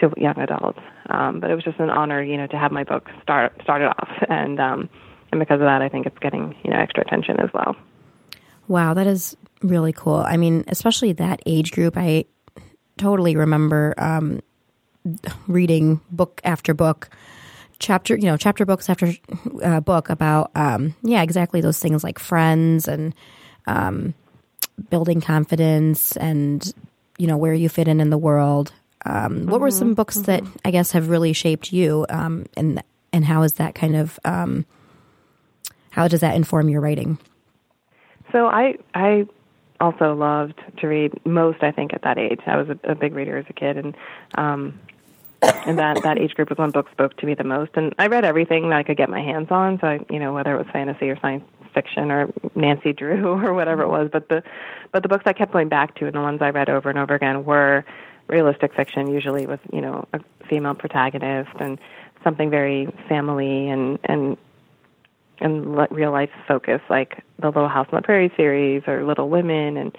[0.00, 0.80] to young adults.
[1.08, 3.86] Um, but it was just an honor, you know, to have my book start started
[3.86, 4.90] off, and um,
[5.32, 7.76] and because of that, I think it's getting you know extra attention as well.
[8.68, 10.16] Wow, that is really cool.
[10.16, 11.96] I mean, especially that age group.
[11.96, 12.24] I
[12.96, 14.40] totally remember um,
[15.46, 17.10] reading book after book,
[17.78, 19.12] chapter, you know, chapter books after
[19.62, 23.14] uh, book about, um, yeah, exactly those things like friends and
[23.66, 24.14] um,
[24.90, 26.72] building confidence and,
[27.18, 28.72] you know, where you fit in in the world.
[29.06, 33.22] Um, what were some books that I guess have really shaped you, um, and and
[33.22, 34.64] how is that kind of um,
[35.90, 37.18] how does that inform your writing?
[38.34, 39.28] So I I
[39.80, 41.62] also loved to read most.
[41.62, 43.96] I think at that age, I was a, a big reader as a kid, and
[44.34, 44.80] um,
[45.40, 47.70] and that that age group was when books spoke to me the most.
[47.76, 49.78] And I read everything that I could get my hands on.
[49.78, 53.54] So I, you know, whether it was fantasy or science fiction or Nancy Drew or
[53.54, 54.42] whatever it was, but the
[54.90, 56.98] but the books I kept going back to and the ones I read over and
[56.98, 57.84] over again were
[58.26, 60.18] realistic fiction, usually with you know a
[60.48, 61.78] female protagonist and
[62.24, 64.36] something very family and and
[65.40, 69.28] and le- real life focus, like the Little House on the Prairie series or Little
[69.28, 69.96] Women, and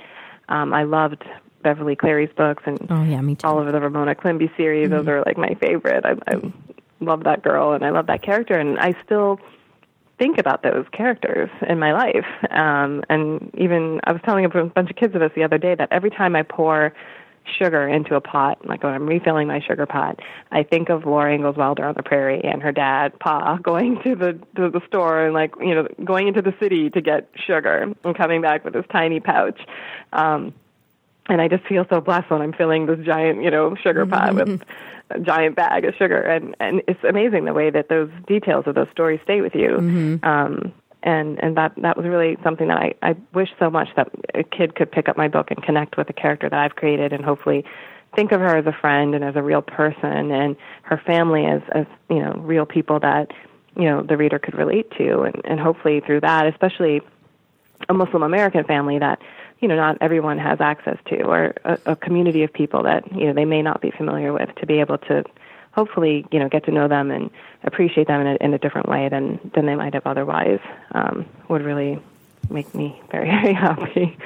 [0.50, 1.24] um, I loved
[1.63, 3.48] Beverly Cleary's books and Oh yeah, me too.
[3.48, 4.89] all of the Ramona Quimby series.
[4.89, 6.06] Those are like my favorite.
[6.06, 6.54] I, I
[7.02, 9.39] love that girl and I love that character, and I still
[10.17, 12.26] think about those characters in my life.
[12.52, 15.76] Um, and even I was telling a bunch of kids of this the other day
[15.76, 16.93] that every time I pour
[17.58, 20.20] sugar into a pot, like when I'm refilling my sugar pot,
[20.52, 24.16] I think of Laura Ingalls Wilder on the prairie and her dad, Pa, going to
[24.16, 27.94] the to the store and like you know going into the city to get sugar
[28.04, 29.60] and coming back with this tiny pouch.
[30.14, 30.54] Um,
[31.28, 34.36] and I just feel so blessed when I'm filling this giant, you know, sugar pot
[34.36, 34.62] with
[35.10, 38.76] a giant bag of sugar, and and it's amazing the way that those details of
[38.76, 39.78] those stories stay with you.
[40.24, 40.74] Um,
[41.06, 44.44] and and that that was really something that I I wish so much that a
[44.44, 47.24] kid could pick up my book and connect with the character that I've created, and
[47.24, 47.63] hopefully
[48.15, 51.62] think of her as a friend and as a real person, and her family as
[51.72, 53.32] as you know real people that
[53.78, 57.02] you know the reader could relate to, and and hopefully through that, especially
[57.88, 59.22] a Muslim American family that
[59.60, 63.28] you know not everyone has access to, or a, a community of people that you
[63.28, 65.24] know they may not be familiar with, to be able to
[65.76, 67.30] hopefully you know get to know them and
[67.64, 70.60] appreciate them in a, in a different way than than they might have otherwise
[70.94, 72.02] um, would really
[72.50, 74.18] make me very very happy.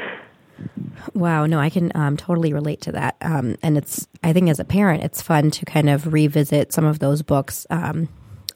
[1.14, 3.16] Wow, no, I can um, totally relate to that.
[3.22, 6.84] Um, and it's, I think as a parent, it's fun to kind of revisit some
[6.84, 7.66] of those books.
[7.70, 8.10] Um,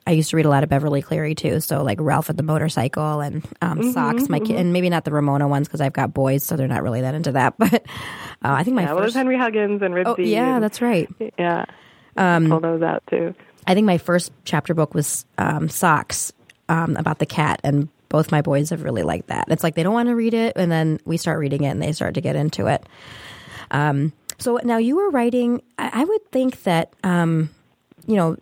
[0.05, 2.43] I used to read a lot of Beverly Cleary too, so like Ralph and the
[2.43, 4.27] Motorcycle and um, Socks.
[4.27, 6.83] My kid, and maybe not the Ramona ones because I've got boys, so they're not
[6.83, 7.55] really that into that.
[7.63, 7.79] But uh,
[8.41, 10.05] I think my Yeah, well, there's Henry Huggins and Ribsy.
[10.05, 11.07] oh yeah, and- that's right.
[11.39, 11.63] yeah.
[12.49, 13.33] Pull those out too.
[13.65, 16.33] I think my first chapter book was um, Socks
[16.69, 19.45] um, about the cat, and both my boys have really liked that.
[19.49, 21.81] It's like they don't want to read it, and then we start reading it, and
[21.81, 22.85] they start to get into it.
[23.71, 25.61] Um, so now you were writing.
[25.77, 27.49] I, I would think that um,
[28.07, 28.37] you know,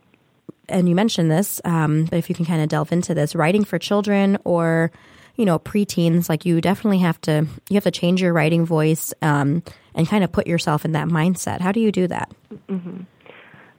[0.68, 3.64] and you mentioned this, um, but if you can kind of delve into this, writing
[3.64, 4.90] for children or
[5.36, 9.14] you know preteens, like you definitely have to you have to change your writing voice
[9.22, 9.62] um,
[9.94, 11.60] and kind of put yourself in that mindset.
[11.60, 12.30] How do you do that?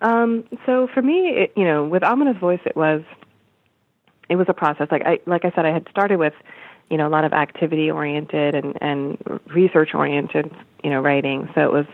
[0.03, 3.01] Um, so for me, it, you know, with Amina's voice, it was
[4.29, 4.89] it was a process.
[4.91, 6.33] Like I like I said, I had started with
[6.89, 10.51] you know a lot of activity oriented and and research oriented
[10.83, 11.49] you know writing.
[11.55, 11.85] So it was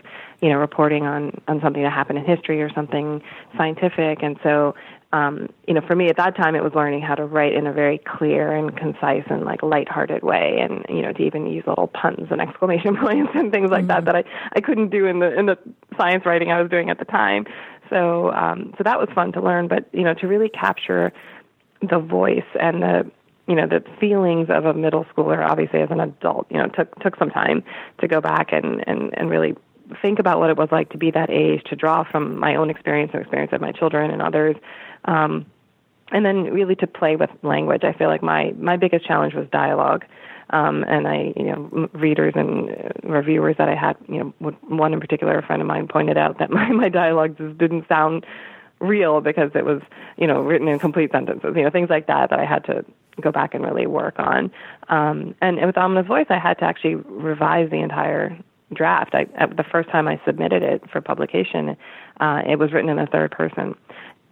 [0.42, 3.22] you know reporting on on something that happened in history or something
[3.56, 4.22] scientific.
[4.22, 4.74] And so
[5.12, 7.68] um, you know for me at that time, it was learning how to write in
[7.68, 11.64] a very clear and concise and like lighthearted way, and you know to even use
[11.64, 15.20] little puns and exclamation points and things like that that I I couldn't do in
[15.20, 15.56] the in the
[15.96, 17.46] science writing I was doing at the time.
[17.90, 21.12] So um, so that was fun to learn, but you know to really capture
[21.82, 23.10] the voice and the
[23.46, 26.94] you know the feelings of a middle schooler obviously as an adult you know took
[27.00, 27.64] took some time
[27.98, 29.56] to go back and and and really
[30.02, 32.70] think about what it was like to be that age to draw from my own
[32.70, 34.54] experience and experience of my children and others
[35.06, 35.44] um
[36.12, 37.84] and then really to play with language.
[37.84, 40.04] I feel like my my biggest challenge was dialogue
[40.50, 44.92] um, and I, you know, readers and uh, reviewers that I had, you know, one
[44.92, 48.26] in particular, a friend of mine pointed out that my my dialogue just didn't sound
[48.80, 49.82] real because it was,
[50.16, 52.84] you know, written in complete sentences, you know, things like that that I had to
[53.20, 54.50] go back and really work on.
[54.88, 58.36] Um, and with Amina's Voice, I had to actually revise the entire
[58.72, 59.14] draft.
[59.14, 61.76] I, the first time I submitted it for publication,
[62.20, 63.74] uh, it was written in the third person.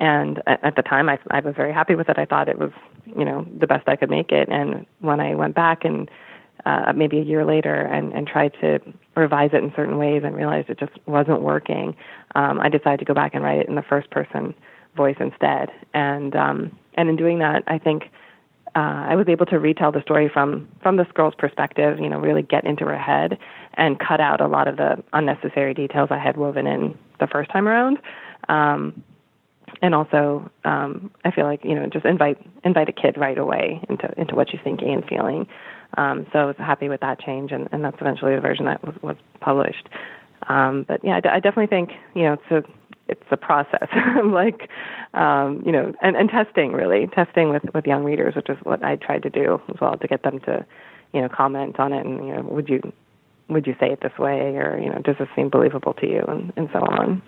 [0.01, 2.19] And at, the time, I, I was very happy with it.
[2.19, 2.71] I thought it was,
[3.05, 4.49] you know, the best I could make it.
[4.49, 6.09] And when I went back and
[6.67, 8.79] uh, maybe a year later and, and tried to
[9.17, 11.97] revise it in certain ways and realized it just wasn't working,
[12.37, 14.55] um, I decided to go back and write it in the first person
[14.97, 15.71] voice instead.
[15.95, 18.05] And um, and in doing that, I think
[18.75, 21.99] uh, I was able to retell the story from from this girl's perspective.
[21.99, 23.39] You know, really get into her head
[23.75, 27.51] and cut out a lot of the unnecessary details I had woven in the first
[27.51, 27.99] time around.
[28.49, 29.03] Um,
[29.83, 33.81] and also, um, I feel like you know, just invite invite a kid right away
[33.89, 35.47] into into what she's thinking and feeling.
[35.97, 38.85] Um, so I was happy with that change, and, and that's eventually the version that
[38.85, 39.89] was, was published.
[40.49, 42.63] Um, but yeah, I, d- I definitely think you know it's a
[43.09, 43.89] it's a process,
[44.25, 44.69] like
[45.15, 48.85] um, you know, and, and testing really testing with with young readers, which is what
[48.85, 50.65] I tried to do as well to get them to
[51.13, 52.81] you know comment on it and you know would you
[53.49, 56.23] would you say it this way or you know does this seem believable to you
[56.29, 57.23] and, and so on.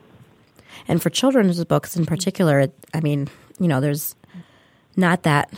[0.88, 3.28] And for children's books in particular, I mean,
[3.58, 4.14] you know, there's
[4.96, 5.52] not that.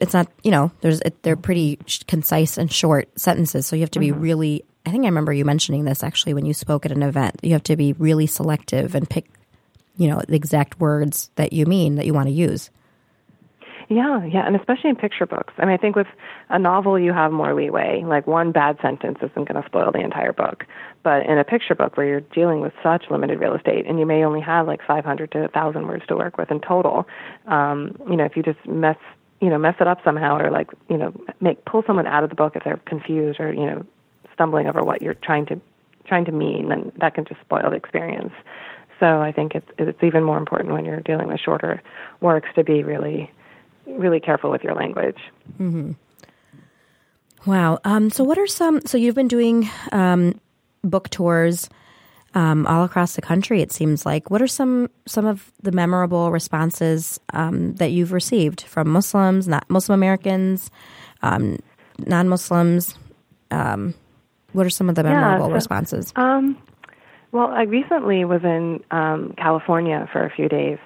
[0.00, 3.90] It's not, you know, there's it, they're pretty concise and short sentences, so you have
[3.92, 4.20] to be mm-hmm.
[4.20, 4.64] really.
[4.86, 7.40] I think I remember you mentioning this actually when you spoke at an event.
[7.42, 9.26] You have to be really selective and pick,
[9.96, 12.70] you know, the exact words that you mean that you want to use.
[13.88, 15.52] Yeah, yeah, and especially in picture books.
[15.58, 16.06] I mean, I think with
[16.48, 18.02] a novel, you have more leeway.
[18.04, 20.64] Like one bad sentence isn't going to spoil the entire book.
[21.02, 24.06] But in a picture book where you're dealing with such limited real estate and you
[24.06, 27.06] may only have like 500 to 1,000 words to work with in total,
[27.46, 28.96] um, you know, if you just mess,
[29.40, 32.30] you know, mess it up somehow or like, you know, make pull someone out of
[32.30, 33.84] the book if they're confused or, you know,
[34.32, 35.60] stumbling over what you're trying to
[36.06, 38.32] trying to mean, then that can just spoil the experience.
[39.00, 41.82] So I think it's it's even more important when you're dealing with shorter
[42.20, 43.30] works to be really
[43.86, 45.18] really careful with your language.
[47.46, 47.78] Wow.
[47.84, 48.80] Um, so, what are some?
[48.86, 50.40] So, you've been doing um,
[50.82, 51.68] book tours
[52.34, 53.60] um, all across the country.
[53.60, 54.30] It seems like.
[54.30, 59.68] What are some some of the memorable responses um, that you've received from Muslims, not
[59.68, 60.70] Muslim Americans,
[61.22, 61.58] um,
[61.98, 62.94] non Muslims?
[63.50, 63.94] Um,
[64.52, 66.12] what are some of the memorable so- responses?
[66.16, 66.56] Um,
[67.32, 70.78] well, I recently was in um, California for a few days,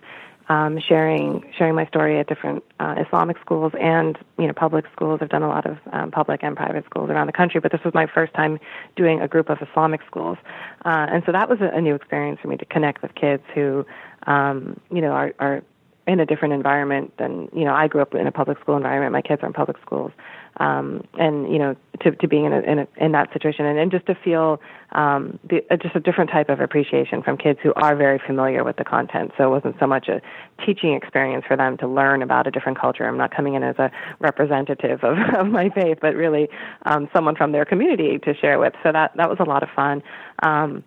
[0.49, 5.21] um, sharing sharing my story at different uh, Islamic schools and you know public schools.
[5.23, 7.83] I've done a lot of um, public and private schools around the country, but this
[7.85, 8.59] was my first time
[8.97, 10.39] doing a group of Islamic schools,
[10.85, 13.43] uh, and so that was a, a new experience for me to connect with kids
[13.55, 13.85] who
[14.27, 15.63] um, you know are, are
[16.07, 19.13] in a different environment than you know I grew up in a public school environment.
[19.13, 20.13] My kids are in public schools,
[20.59, 23.79] um, and you know to to being in a, in, a, in that situation and,
[23.79, 24.61] and just to feel
[24.92, 28.64] um, the, uh, just a different type of appreciation from kids who are very familiar
[28.64, 29.33] with the content.
[29.37, 30.21] So it wasn't so much a
[30.64, 33.07] teaching experience for them to learn about a different culture.
[33.07, 36.49] I'm not coming in as a representative of, of my faith, but really
[36.87, 38.75] um, someone from their community to share with.
[38.83, 40.03] So that that was a lot of fun.
[40.42, 40.85] Um,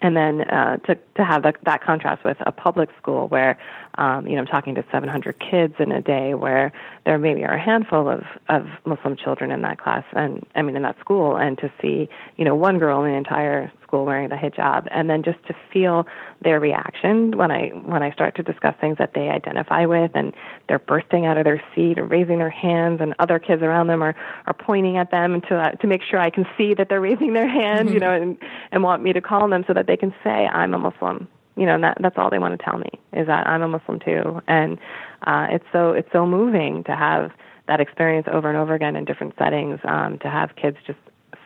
[0.00, 3.58] and then uh, to to have that, that contrast with a public school where
[3.98, 6.72] um, you know I'm talking to 700 kids in a day, where
[7.04, 10.76] there maybe are a handful of of Muslim children in that class, and I mean
[10.76, 14.28] in that school, and to see you know one girl in the entire school wearing
[14.28, 16.06] the hijab, and then just to feel
[16.42, 20.32] their reaction when I when I start to discuss things that they identify with, and
[20.68, 24.02] they're bursting out of their seat and raising their hands, and other kids around them
[24.02, 24.14] are
[24.46, 27.32] are pointing at them to uh, to make sure I can see that they're raising
[27.32, 28.38] their hand, you know, and
[28.70, 31.26] and want me to call them so that they can say I'm a Muslim
[31.58, 33.68] you know, and that that's all they want to tell me is that I'm a
[33.68, 34.78] Muslim too, and
[35.26, 37.32] uh, it's so it's so moving to have
[37.66, 39.80] that experience over and over again in different settings.
[39.84, 40.98] Um, to have kids just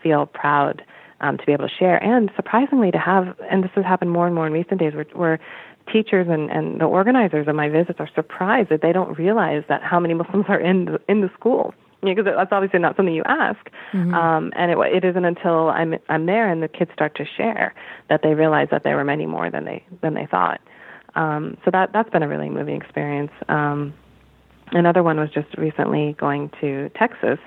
[0.02, 0.82] feel proud
[1.20, 4.26] um, to be able to share, and surprisingly to have, and this has happened more
[4.26, 5.40] and more in recent days, where, where
[5.90, 9.82] teachers and, and the organizers of my visits are surprised that they don't realize that
[9.82, 13.22] how many Muslims are in the, in the school because that's obviously not something you
[13.24, 13.60] ask.
[14.14, 17.74] Um, and it, it isn't until I'm I'm there and the kids start to share
[18.08, 20.60] that they realize that there were many more than they than they thought.
[21.14, 23.32] Um, so that that's been a really moving experience.
[23.48, 23.94] Um,
[24.72, 27.38] another one was just recently going to Texas.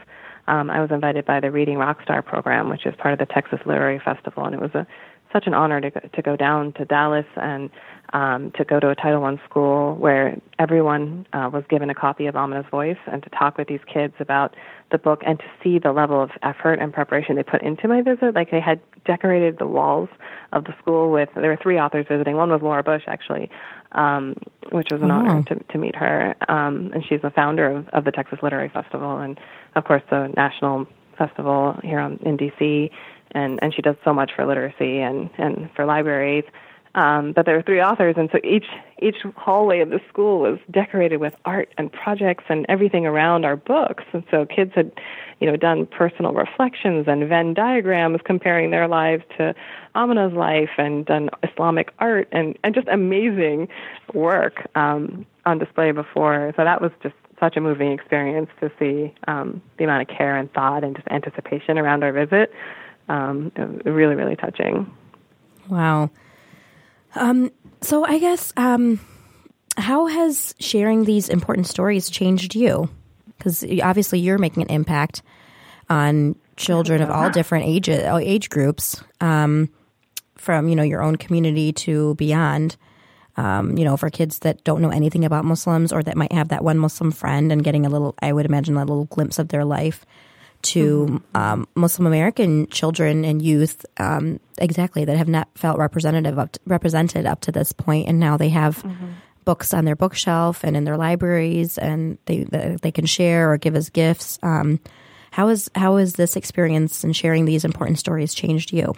[0.48, 3.60] Um, I was invited by the Reading Rockstar program, which is part of the Texas
[3.66, 4.86] Literary Festival, and it was a
[5.34, 7.70] such an honor to go, to go down to Dallas and
[8.14, 12.28] um, to go to a Title I school where everyone uh, was given a copy
[12.28, 14.56] of Amina's Voice and to talk with these kids about
[14.92, 18.02] the book and to see the level of effort and preparation they put into my
[18.02, 18.36] visit.
[18.36, 20.10] Like they had decorated the walls
[20.54, 22.36] of the school with there were three authors visiting.
[22.36, 23.50] One was Laura Bush actually,
[23.94, 24.36] um,
[24.72, 25.16] which was an Oh.
[25.16, 26.36] honor to, to meet her.
[26.48, 29.40] Um, and she's the founder of, of the Texas Literary Festival and
[29.76, 30.88] of course the national
[31.18, 32.90] festival here on, in DC.
[33.32, 36.46] And, and she does so much for literacy and, and for libraries.
[36.96, 38.68] Um, but there were three authors, and so each
[39.02, 43.58] each hallway of the school was decorated with art and projects and everything around our
[43.58, 44.06] books.
[44.14, 44.94] And so kids had,
[45.42, 49.54] you know, done personal reflections and Venn diagrams comparing their lives to
[49.94, 53.68] Amina's life, and done Islamic art and and just amazing
[54.14, 56.54] work um, on display before.
[56.56, 60.38] So that was just such a moving experience to see um, the amount of care
[60.38, 62.54] and thought and just anticipation around our visit.
[63.10, 63.52] Um,
[63.84, 64.90] really, really touching.
[65.70, 66.10] Wow.
[67.16, 67.52] Um,
[67.82, 69.00] so I guess um,
[69.78, 72.90] how has sharing these important stories changed you?
[73.38, 75.22] Because obviously you're making an impact
[75.90, 79.70] on children of all different ages, age groups, um,
[80.36, 82.78] from you know your own community to beyond.
[83.38, 86.48] Um, you know, for kids that don't know anything about Muslims or that might have
[86.50, 89.50] that one Muslim friend and getting a little, I would imagine, a little glimpse of
[89.50, 90.06] their life
[90.66, 96.52] to um, Muslim American children and youth, um, exactly that have not felt representative up
[96.52, 98.84] to, represented up to this point, and now they have
[99.46, 103.58] books on their bookshelf and in their libraries, and they they, they can share or
[103.58, 104.40] give as gifts.
[104.44, 104.80] Um,
[105.32, 108.94] how is how has this experience and sharing these important stories changed you?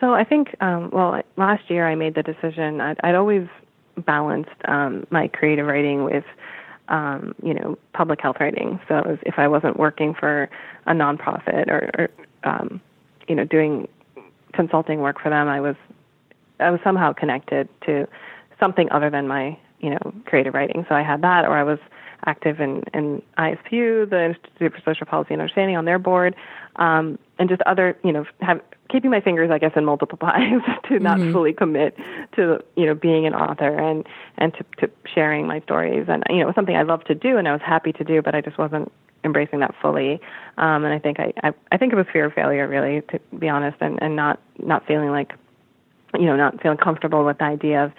[0.00, 2.80] So I think, um, well, last year I made the decision.
[2.80, 3.48] I'd, I'd always
[3.96, 6.24] balanced um, my creative writing with,
[6.88, 8.80] um, you know, public health writing.
[8.88, 10.48] So was- if I wasn't working for
[10.86, 12.08] a nonprofit or, or
[12.44, 12.80] um,
[13.28, 13.88] you know, doing
[14.52, 15.76] consulting work for them, I was,
[16.60, 18.06] I was somehow connected to
[18.58, 20.86] something other than my, you know, creative writing.
[20.88, 21.78] So I had that, or I was
[22.24, 26.34] active in, in ISPU, the Institute for Social Policy and Understanding, on their board,
[26.76, 28.60] um, and just other, you know, have
[28.90, 31.96] keeping my fingers, I guess, in multiple pies to not fully commit
[32.36, 34.06] to, you know, being an author and
[34.38, 36.06] and to, to sharing my stories.
[36.08, 38.04] And you know, it was something I loved to do and I was happy to
[38.04, 38.92] do, but I just wasn't
[39.24, 40.20] embracing that fully.
[40.56, 43.20] Um, and I think I, I I think it was fear of failure, really, to
[43.38, 45.32] be honest, and and not not feeling like,
[46.14, 47.92] you know, not feeling comfortable with the idea of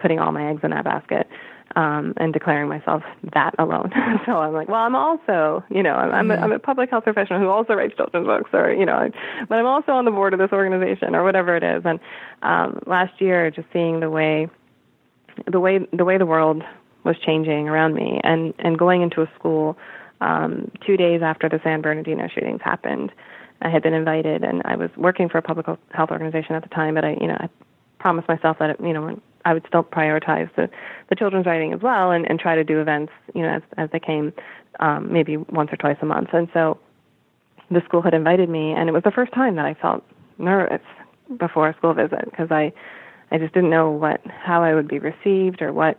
[0.00, 1.28] putting all my eggs in that basket.
[1.76, 3.02] Um, and declaring myself
[3.32, 3.90] that alone.
[4.26, 7.02] so I'm like, well, I'm also, you know, I'm, I'm, a, I'm a public health
[7.02, 9.10] professional who also writes children's books, or you know,
[9.48, 11.82] but I'm also on the board of this organization or whatever it is.
[11.84, 11.98] And
[12.42, 14.48] um, last year, just seeing the way,
[15.50, 16.62] the way, the way the world
[17.02, 19.76] was changing around me, and and going into a school
[20.20, 23.12] um, two days after the San Bernardino shootings happened.
[23.62, 26.68] I had been invited, and I was working for a public health organization at the
[26.68, 26.94] time.
[26.94, 27.48] But I, you know, I
[27.98, 30.70] promised myself that you know I would still prioritize the,
[31.08, 33.90] the children's writing as well and, and try to do events, you know, as, as
[33.92, 34.32] they came,
[34.80, 36.30] um, maybe once or twice a month.
[36.32, 36.78] And so
[37.70, 40.04] the school had invited me, and it was the first time that I felt
[40.38, 40.82] nervous
[41.38, 42.72] before a school visit because I,
[43.30, 45.98] I just didn't know what how I would be received or what,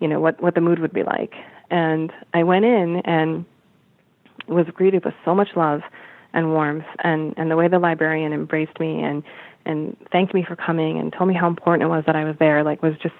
[0.00, 1.34] you know, what what the mood would be like.
[1.70, 3.44] And I went in and
[4.48, 5.80] was greeted with so much love
[6.32, 9.22] and warmth, and and the way the librarian embraced me and
[9.64, 12.36] and thanked me for coming and told me how important it was that I was
[12.38, 12.64] there.
[12.64, 13.14] Like was just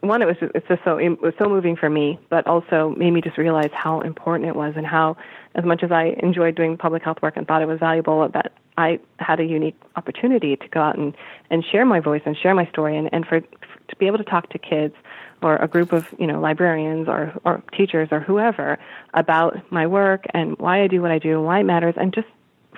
[0.00, 0.22] one.
[0.22, 3.10] It was just, it's just so it was so moving for me, but also made
[3.10, 5.16] me just realize how important it was and how
[5.54, 8.52] as much as I enjoyed doing public health work and thought it was valuable, that
[8.76, 11.14] I had a unique opportunity to go out and
[11.50, 14.24] and share my voice and share my story and and for to be able to
[14.24, 14.94] talk to kids
[15.42, 18.78] or a group of you know librarians or or teachers or whoever
[19.12, 22.12] about my work and why I do what I do and why it matters and
[22.12, 22.28] just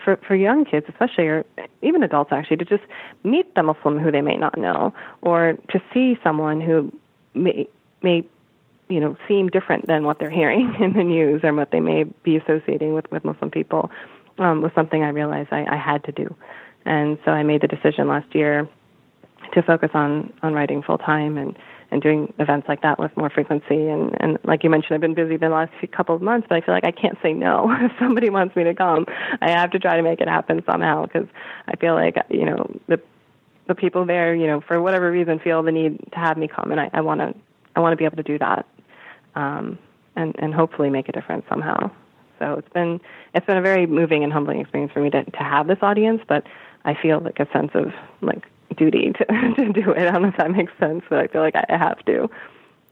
[0.06, 1.44] for for young kids especially or
[1.82, 2.84] even adults actually to just
[3.24, 6.92] meet the Muslim who they may not know or to see someone who
[7.34, 7.68] may
[8.02, 8.24] may
[8.88, 12.04] you know seem different than what they're hearing in the news or what they may
[12.22, 13.90] be associating with with Muslim people
[14.38, 16.34] um, was something I realized I, I had to do,
[16.84, 18.68] and so I made the decision last year
[19.54, 21.58] to focus on on writing full time and
[21.90, 23.88] and doing events like that with more frequency.
[23.88, 26.56] And, and like you mentioned, I've been busy the last few couple of months, but
[26.56, 27.70] I feel like I can't say no.
[27.80, 29.06] if somebody wants me to come,
[29.40, 31.28] I have to try to make it happen somehow because
[31.68, 33.00] I feel like, you know, the,
[33.68, 36.72] the people there, you know, for whatever reason feel the need to have me come
[36.72, 37.34] and I, want to,
[37.74, 38.66] I want to be able to do that.
[39.34, 39.78] Um,
[40.16, 41.90] and, and hopefully make a difference somehow.
[42.38, 43.00] So it's been,
[43.34, 46.22] it's been a very moving and humbling experience for me to, to have this audience,
[46.26, 46.44] but
[46.84, 48.44] I feel like a sense of like
[48.76, 49.24] duty to,
[49.56, 50.06] to do it.
[50.06, 52.28] I don't know if that makes sense, but I feel like I have to.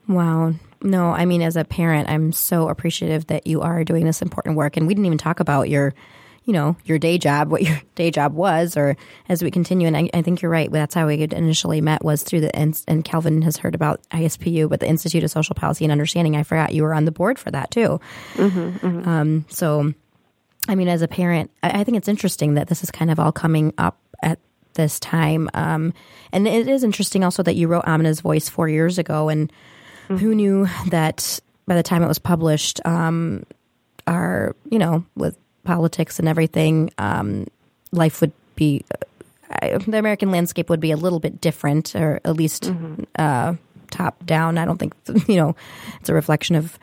[0.09, 0.55] Wow.
[0.82, 4.57] No, I mean, as a parent, I'm so appreciative that you are doing this important
[4.57, 4.76] work.
[4.76, 5.95] And we didn't even talk about your,
[6.45, 8.97] you know, your day job, what your day job was, or
[9.28, 9.87] as we continue.
[9.87, 10.70] And I, I think you're right.
[10.70, 14.80] That's how we initially met was through the, and Calvin has heard about ISPU, but
[14.80, 16.37] the Institute of Social Policy and Understanding.
[16.37, 17.99] I forgot you were on the board for that too.
[18.35, 19.09] Mm-hmm, mm-hmm.
[19.09, 19.95] Um, so,
[20.68, 23.18] I mean, as a parent, I, I think it's interesting that this is kind of
[23.18, 24.39] all coming up at
[24.74, 25.48] this time.
[25.54, 25.92] Um,
[26.32, 29.52] and it is interesting also that you wrote Amina's Voice four years ago, and
[30.08, 30.16] mm-hmm.
[30.16, 33.44] who knew that by the time it was published, um,
[34.06, 37.46] our you know with politics and everything, um,
[37.92, 38.84] life would be
[39.62, 43.04] uh, the American landscape would be a little bit different, or at least mm-hmm.
[43.18, 43.54] uh,
[43.90, 44.58] top down.
[44.58, 44.94] I don't think
[45.28, 45.56] you know
[46.00, 46.78] it's a reflection of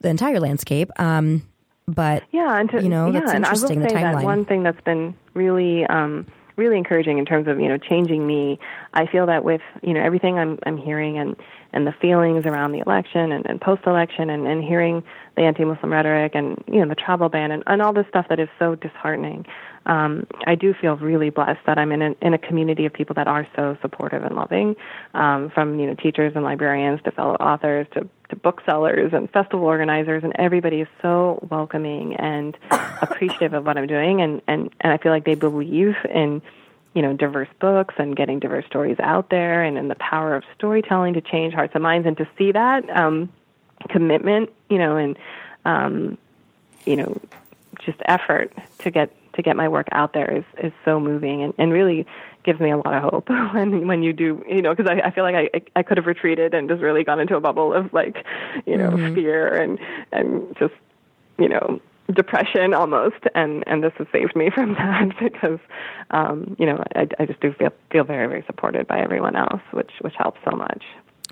[0.00, 0.90] the entire landscape.
[0.98, 1.42] Um,
[1.86, 3.82] but yeah, and to, you know yeah, that's interesting.
[3.82, 4.20] And I will say the timeline.
[4.20, 6.26] That one thing that's been really um,
[6.56, 8.58] really encouraging in terms of you know changing me.
[8.92, 11.36] I feel that with you know everything I'm I'm hearing and
[11.72, 15.02] and the feelings around the election and, and post election and, and hearing
[15.36, 18.38] the anti-Muslim rhetoric and you know the travel ban and, and all this stuff that
[18.38, 19.44] is so disheartening.
[19.86, 23.14] Um, I do feel really blessed that I'm in a, in a community of people
[23.16, 24.76] that are so supportive and loving,
[25.12, 29.64] um, from you know teachers and librarians to fellow authors to to booksellers and festival
[29.64, 32.56] organizers, and everybody is so welcoming and
[33.02, 36.42] appreciative of what I'm doing, and and and I feel like they believe in
[36.94, 40.44] you know diverse books and getting diverse stories out there, and in the power of
[40.56, 43.32] storytelling to change hearts and minds, and to see that um,
[43.88, 45.18] commitment, you know, and
[45.64, 46.18] um,
[46.84, 47.20] you know
[47.84, 51.54] just effort to get to get my work out there is is so moving and,
[51.58, 52.06] and really
[52.44, 55.10] gives me a lot of hope when when you do you know because I, I
[55.10, 57.92] feel like I I could have retreated and just really gone into a bubble of
[57.92, 58.24] like
[58.66, 59.14] you know mm-hmm.
[59.14, 59.78] fear and
[60.12, 60.74] and just
[61.38, 61.80] you know
[62.12, 65.58] depression almost and and this has saved me from that because
[66.10, 69.62] um you know I, I just do feel feel very very supported by everyone else
[69.72, 70.82] which which helps so much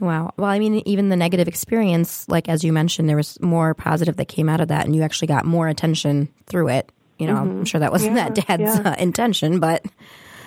[0.01, 0.33] Wow.
[0.37, 4.17] Well, I mean, even the negative experience, like as you mentioned, there was more positive
[4.17, 6.91] that came out of that, and you actually got more attention through it.
[7.23, 7.59] You know, mm-hmm.
[7.61, 8.91] I'm sure that wasn't yeah, that dad's yeah.
[8.91, 9.85] uh, intention, but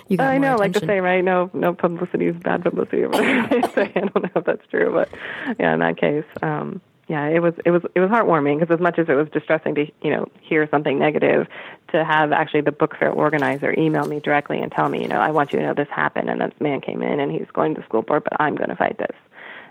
[0.10, 0.74] you got I know, attention.
[0.74, 1.24] like to say, right?
[1.24, 3.04] No, no publicity is bad publicity.
[3.04, 3.92] Or whatever they say.
[3.96, 5.10] I don't know if that's true, but
[5.58, 8.82] yeah, in that case, um, yeah, it was it was it was heartwarming because as
[8.82, 11.48] much as it was distressing to you know hear something negative,
[11.94, 15.20] to have actually the book fair organizer email me directly and tell me, you know,
[15.20, 17.76] I want you to know this happened and this man came in and he's going
[17.76, 19.16] to the school board, but I'm going to fight this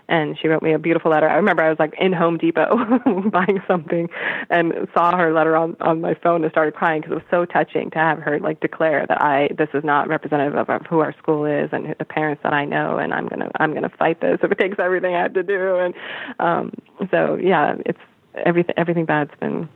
[0.07, 1.27] and she wrote me a beautiful letter.
[1.27, 2.77] I remember I was like in Home Depot
[3.31, 4.09] buying something
[4.49, 7.45] and saw her letter on on my phone and started crying because it was so
[7.45, 11.13] touching to have her like declare that I this is not representative of who our
[11.17, 14.39] school is and the parents that I know and I'm gonna I'm gonna fight this
[14.43, 15.93] if it takes everything I have to do and
[16.39, 16.73] um
[17.11, 17.99] so yeah it's
[18.35, 19.69] everything everything bad's been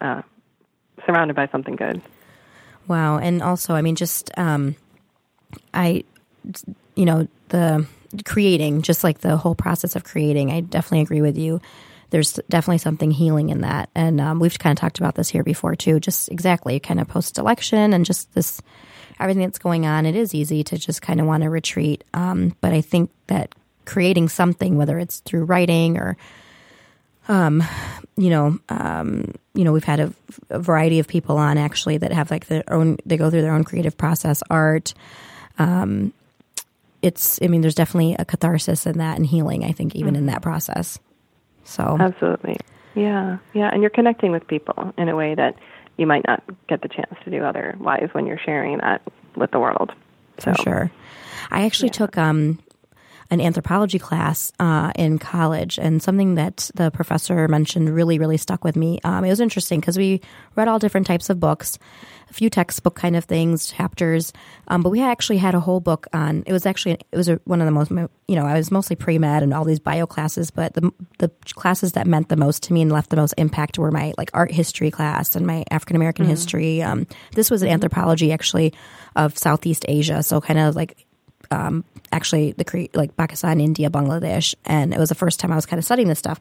[0.00, 0.22] uh
[1.06, 2.00] surrounded by something good.
[2.88, 3.18] Wow.
[3.18, 4.76] And also, I mean, just, um,
[5.72, 6.04] I,
[6.94, 7.86] you know, the
[8.24, 11.60] creating, just like the whole process of creating, I definitely agree with you.
[12.10, 13.88] There's definitely something healing in that.
[13.94, 15.98] And um, we've kind of talked about this here before, too.
[15.98, 18.60] Just exactly kind of post election and just this,
[19.18, 20.04] everything that's going on.
[20.04, 22.04] It is easy to just kind of want to retreat.
[22.12, 23.54] Um, but I think that
[23.86, 26.18] creating something, whether it's through writing or,
[27.28, 27.62] um,
[28.16, 30.12] you know, um, you know, we've had a,
[30.50, 33.54] a, variety of people on actually that have like their own, they go through their
[33.54, 34.92] own creative process, art.
[35.58, 36.12] Um,
[37.02, 40.20] it's, I mean, there's definitely a catharsis in that and healing, I think, even mm-hmm.
[40.20, 40.98] in that process.
[41.64, 42.56] So, absolutely.
[42.94, 43.38] Yeah.
[43.54, 43.70] Yeah.
[43.72, 45.56] And you're connecting with people in a way that
[45.96, 49.02] you might not get the chance to do otherwise when you're sharing that
[49.36, 49.92] with the world.
[50.38, 50.52] So.
[50.52, 50.90] For sure.
[51.50, 51.92] I actually yeah.
[51.92, 52.58] took um,
[53.32, 58.62] an anthropology class uh, in college, and something that the professor mentioned really, really stuck
[58.62, 58.98] with me.
[59.04, 60.20] Um, it was interesting because we
[60.54, 61.78] read all different types of books,
[62.28, 64.34] a few textbook kind of things, chapters,
[64.68, 66.42] um, but we actually had a whole book on.
[66.46, 68.96] It was actually it was a, one of the most you know I was mostly
[68.96, 72.64] pre med and all these bio classes, but the the classes that meant the most
[72.64, 75.64] to me and left the most impact were my like art history class and my
[75.70, 76.30] African American mm.
[76.30, 76.82] history.
[76.82, 78.74] Um, this was an anthropology actually
[79.16, 81.06] of Southeast Asia, so kind of like
[81.52, 85.66] um, actually the like Pakistan, India, Bangladesh, and it was the first time I was
[85.66, 86.40] kind of studying this stuff.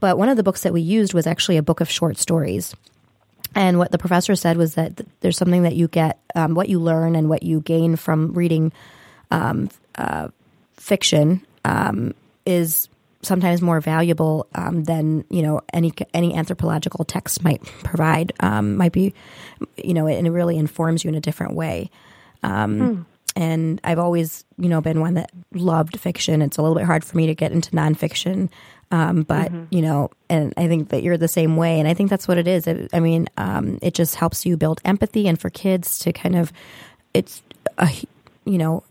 [0.00, 2.74] But one of the books that we used was actually a book of short stories.
[3.54, 6.80] And what the professor said was that there's something that you get, um, what you
[6.80, 8.72] learn and what you gain from reading
[9.30, 10.28] um, uh,
[10.74, 12.14] fiction um,
[12.46, 12.88] is
[13.20, 18.32] sometimes more valuable um, than you know any any anthropological text might provide.
[18.40, 19.14] Um, might be,
[19.76, 21.90] you know, and it really informs you in a different way.
[22.42, 23.02] Um, hmm
[23.34, 26.42] and I've always, you know, been one that loved fiction.
[26.42, 28.50] It's a little bit hard for me to get into nonfiction,
[28.90, 29.64] um, but mm-hmm.
[29.70, 32.38] you know, and I think that you're the same way, and I think that's what
[32.38, 32.68] it is.
[32.92, 36.52] I mean, um, it just helps you build empathy, and for kids to kind of,
[37.14, 37.42] it's
[37.78, 37.88] a,
[38.44, 38.84] you know,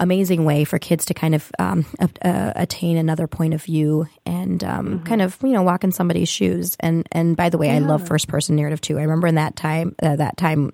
[0.00, 4.64] amazing way for kids to kind of um, uh, attain another point of view and
[4.64, 5.04] um, mm-hmm.
[5.04, 6.76] kind of you know walk in somebody's shoes.
[6.80, 7.76] And and by the way, yeah.
[7.76, 8.98] I love first person narrative too.
[8.98, 10.72] I remember in that time uh, that time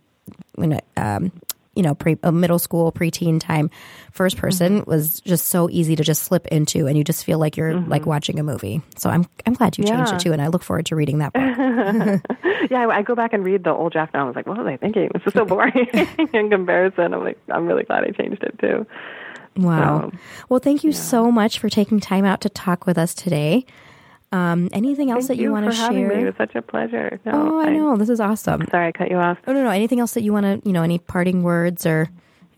[0.54, 1.32] when um,
[1.74, 3.70] you know, pre, a middle school, preteen time,
[4.12, 4.90] first person mm-hmm.
[4.90, 7.90] was just so easy to just slip into, and you just feel like you're mm-hmm.
[7.90, 8.82] like watching a movie.
[8.96, 9.96] So I'm I'm glad you yeah.
[9.96, 12.40] changed it too, and I look forward to reading that book.
[12.70, 14.24] yeah, I go back and read the old draft now.
[14.24, 15.10] I was like, what was I thinking?
[15.14, 15.72] This is so boring
[16.32, 17.14] in comparison.
[17.14, 18.86] I'm like, I'm really glad I changed it too.
[19.56, 20.10] Wow.
[20.10, 20.18] So,
[20.48, 20.96] well, thank you yeah.
[20.96, 23.64] so much for taking time out to talk with us today.
[24.32, 25.90] Um, anything else Thank that you, you want to share?
[25.90, 26.22] Me.
[26.22, 27.18] It was such a pleasure.
[27.24, 27.96] No, oh, I, I, know.
[27.96, 28.64] This is awesome.
[28.70, 29.38] Sorry, I cut you off.
[29.46, 29.70] Oh no, no.
[29.70, 32.08] Anything else that you want to, you know, any parting words or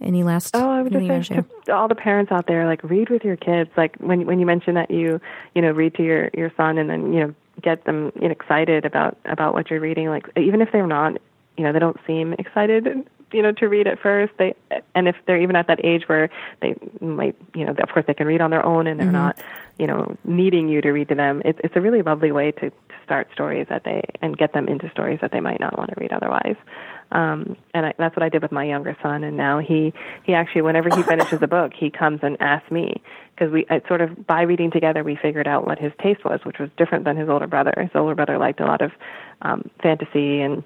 [0.02, 0.54] any last?
[0.54, 3.36] Oh, I would just say to all the parents out there, like read with your
[3.36, 3.70] kids.
[3.76, 5.18] Like when when you mention that you,
[5.54, 8.32] you know, read to your your son and then you know get them you know,
[8.32, 10.08] excited about about what you're reading.
[10.08, 11.16] Like even if they're not,
[11.56, 14.54] you know, they don't seem excited you know to read at first they
[14.94, 16.28] and if they're even at that age where
[16.60, 19.14] they might you know of course they can read on their own and they're mm-hmm.
[19.14, 19.42] not
[19.78, 21.42] you know, needing you to read to them.
[21.44, 24.68] It's it's a really lovely way to, to start stories that they and get them
[24.68, 26.56] into stories that they might not want to read otherwise.
[27.10, 29.24] Um, and I, that's what I did with my younger son.
[29.24, 29.92] And now he
[30.24, 33.02] he actually, whenever he finishes a book, he comes and asks me
[33.34, 36.40] because we it sort of by reading together we figured out what his taste was,
[36.44, 37.74] which was different than his older brother.
[37.76, 38.92] His older brother liked a lot of
[39.42, 40.62] um, fantasy and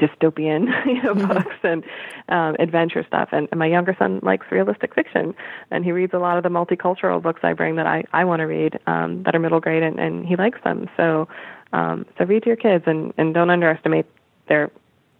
[0.00, 1.32] dystopian you know, mm-hmm.
[1.32, 1.84] books and
[2.28, 3.28] um, adventure stuff.
[3.32, 5.34] And, and my younger son likes realistic fiction,
[5.70, 8.40] and he reads a lot of the multicultural books I bring that I, I want
[8.40, 10.88] to read um, that are middle grade, and, and he likes them.
[10.96, 11.28] So
[11.74, 14.06] um, so read to your kids, and, and don't underestimate
[14.48, 14.70] their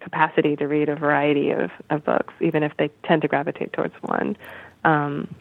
[0.01, 3.95] capacity to read a variety of, of books, even if they tend to gravitate towards
[4.03, 4.37] one.
[4.85, 5.35] Um,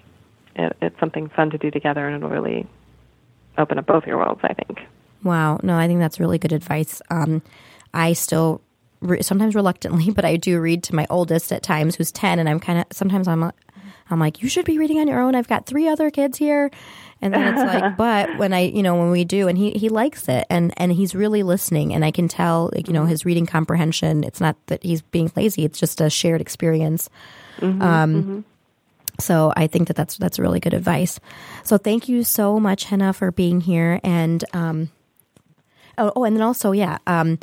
[0.56, 2.66] it, it's something fun to do together, and it'll really
[3.60, 4.80] open up both your worlds, I think.
[5.24, 5.60] Wow.
[5.62, 7.00] No, I think that's really good advice.
[7.12, 7.44] Um,
[7.94, 8.62] I still
[9.04, 12.50] re- sometimes reluctantly, but I do read to my oldest at times, who's ten, and
[12.50, 13.52] I'm kind of sometimes I'm
[14.10, 15.36] I'm like, you should be reading on your own.
[15.36, 16.70] I've got three other kids here,
[17.22, 19.90] and then it's like, but when I you know when we do, and he he
[19.90, 23.26] likes it, and and he's really listening, and I can tell like, you know his
[23.26, 24.24] reading comprehension.
[24.24, 27.10] It's not that he's being lazy; it's just a shared experience.
[27.60, 28.40] Mm-hmm, um, mm-hmm.
[29.20, 31.20] So I think that that's that's really good advice.
[31.64, 34.44] So thank you so much, Hena, for being here and.
[34.54, 34.90] Um,
[35.98, 37.38] Oh, oh, and then also, yeah, um,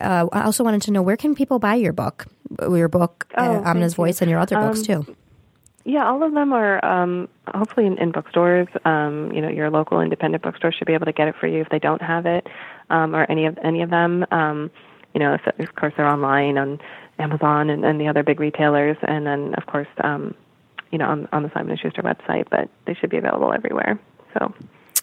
[0.00, 2.26] uh, I also wanted to know where can people buy your book,
[2.60, 5.16] your book, uh, oh, uh, Amina's Voice, and your other books um, too.
[5.84, 8.66] Yeah, all of them are um, hopefully in, in bookstores.
[8.84, 11.60] Um, you know, your local independent bookstore should be able to get it for you
[11.60, 12.46] if they don't have it,
[12.90, 14.24] um, or any of any of them.
[14.32, 14.70] Um,
[15.14, 16.80] you know, if, of course they're online on
[17.18, 20.34] Amazon and, and the other big retailers, and then of course, um,
[20.90, 22.46] you know, on, on the Simon and Schuster website.
[22.50, 23.98] But they should be available everywhere.
[24.34, 24.52] So,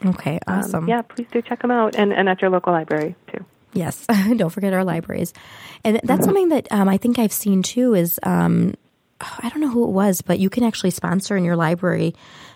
[0.06, 0.88] Okay, um, awesome.
[0.88, 3.46] yeah, please do check them out, and and at your local library too.
[3.74, 5.34] Yes, don't forget our libraries,
[5.84, 7.94] and that's something that um, I think I've seen too.
[7.94, 8.76] Is um,
[9.22, 12.14] I don't know who it was, but you can actually sponsor in your library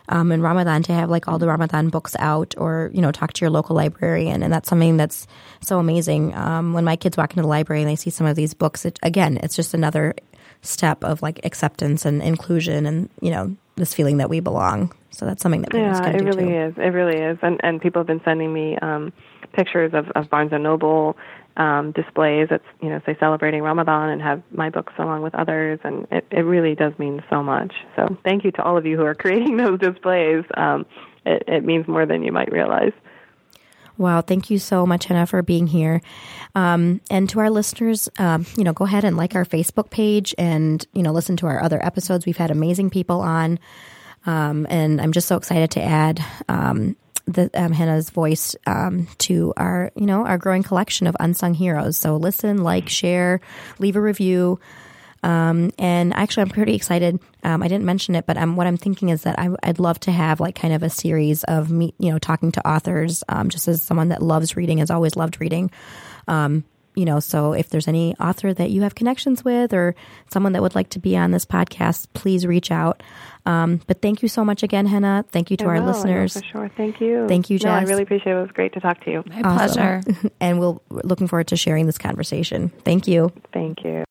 [0.10, 3.34] um, in Ramadan to have like all the Ramadan books out, or you know, talk
[3.34, 5.28] to your local librarian, and that's something that's
[5.62, 6.34] so amazing.
[6.34, 8.86] Um, when my kids walk into the library and they see some of these books,
[8.86, 10.16] it, again, it's just another
[10.62, 14.92] step of like acceptance and inclusion, and you know, this feeling that we belong.
[15.12, 16.56] So that's something that Yeah, it do really too.
[16.56, 16.74] is.
[16.78, 17.38] It really is.
[17.42, 19.14] And and people have been sending me um,
[19.54, 21.18] pictures of, of Barnes and Noble
[21.56, 25.80] um, displays that's you know say celebrating Ramadan and have my books along with others,
[25.84, 27.74] and it it really does mean so much.
[27.96, 30.44] So thank you to all of you who are creating those displays.
[30.56, 30.86] Um,
[31.26, 32.94] it, it means more than you might realize.
[33.98, 36.02] Wow, thank you so much, Hena, for being here.
[36.54, 40.36] Um, and to our listeners, um, you know, go ahead and like our Facebook page
[40.38, 42.26] and, you know, listen to our other episodes.
[42.26, 43.60] We've had amazing people on.
[44.26, 46.96] Um, and I'm just so excited to add um,
[47.26, 51.98] the, um, Hena's voice um, to our, you know, our growing collection of unsung heroes.
[51.98, 53.42] So listen, like, share,
[53.80, 54.60] leave a review.
[55.24, 57.20] Um, and actually, I'm pretty excited.
[57.44, 60.00] Um, I didn't mention it, but um, what I'm thinking is that I, I'd love
[60.02, 63.24] to have like kind of a series of me, you know, talking to authors.
[63.30, 65.72] Um, just as someone that loves reading, has always loved reading.
[66.28, 66.64] Um,
[66.98, 69.94] you know, so if there's any author that you have connections with or
[70.32, 73.04] someone that would like to be on this podcast, please reach out.
[73.46, 75.24] Um, but thank you so much again, Hena.
[75.30, 76.34] Thank you to I our will, I listeners.
[76.34, 76.72] for sure.
[76.76, 77.28] Thank you.
[77.28, 77.66] Thank you, Jess.
[77.66, 78.38] No, I really appreciate it.
[78.38, 79.24] It was great to talk to you.
[79.28, 80.02] My pleasure.
[80.42, 82.70] and we'll we're looking forward to sharing this conversation.
[82.84, 83.32] Thank you.
[83.54, 84.04] Thank you.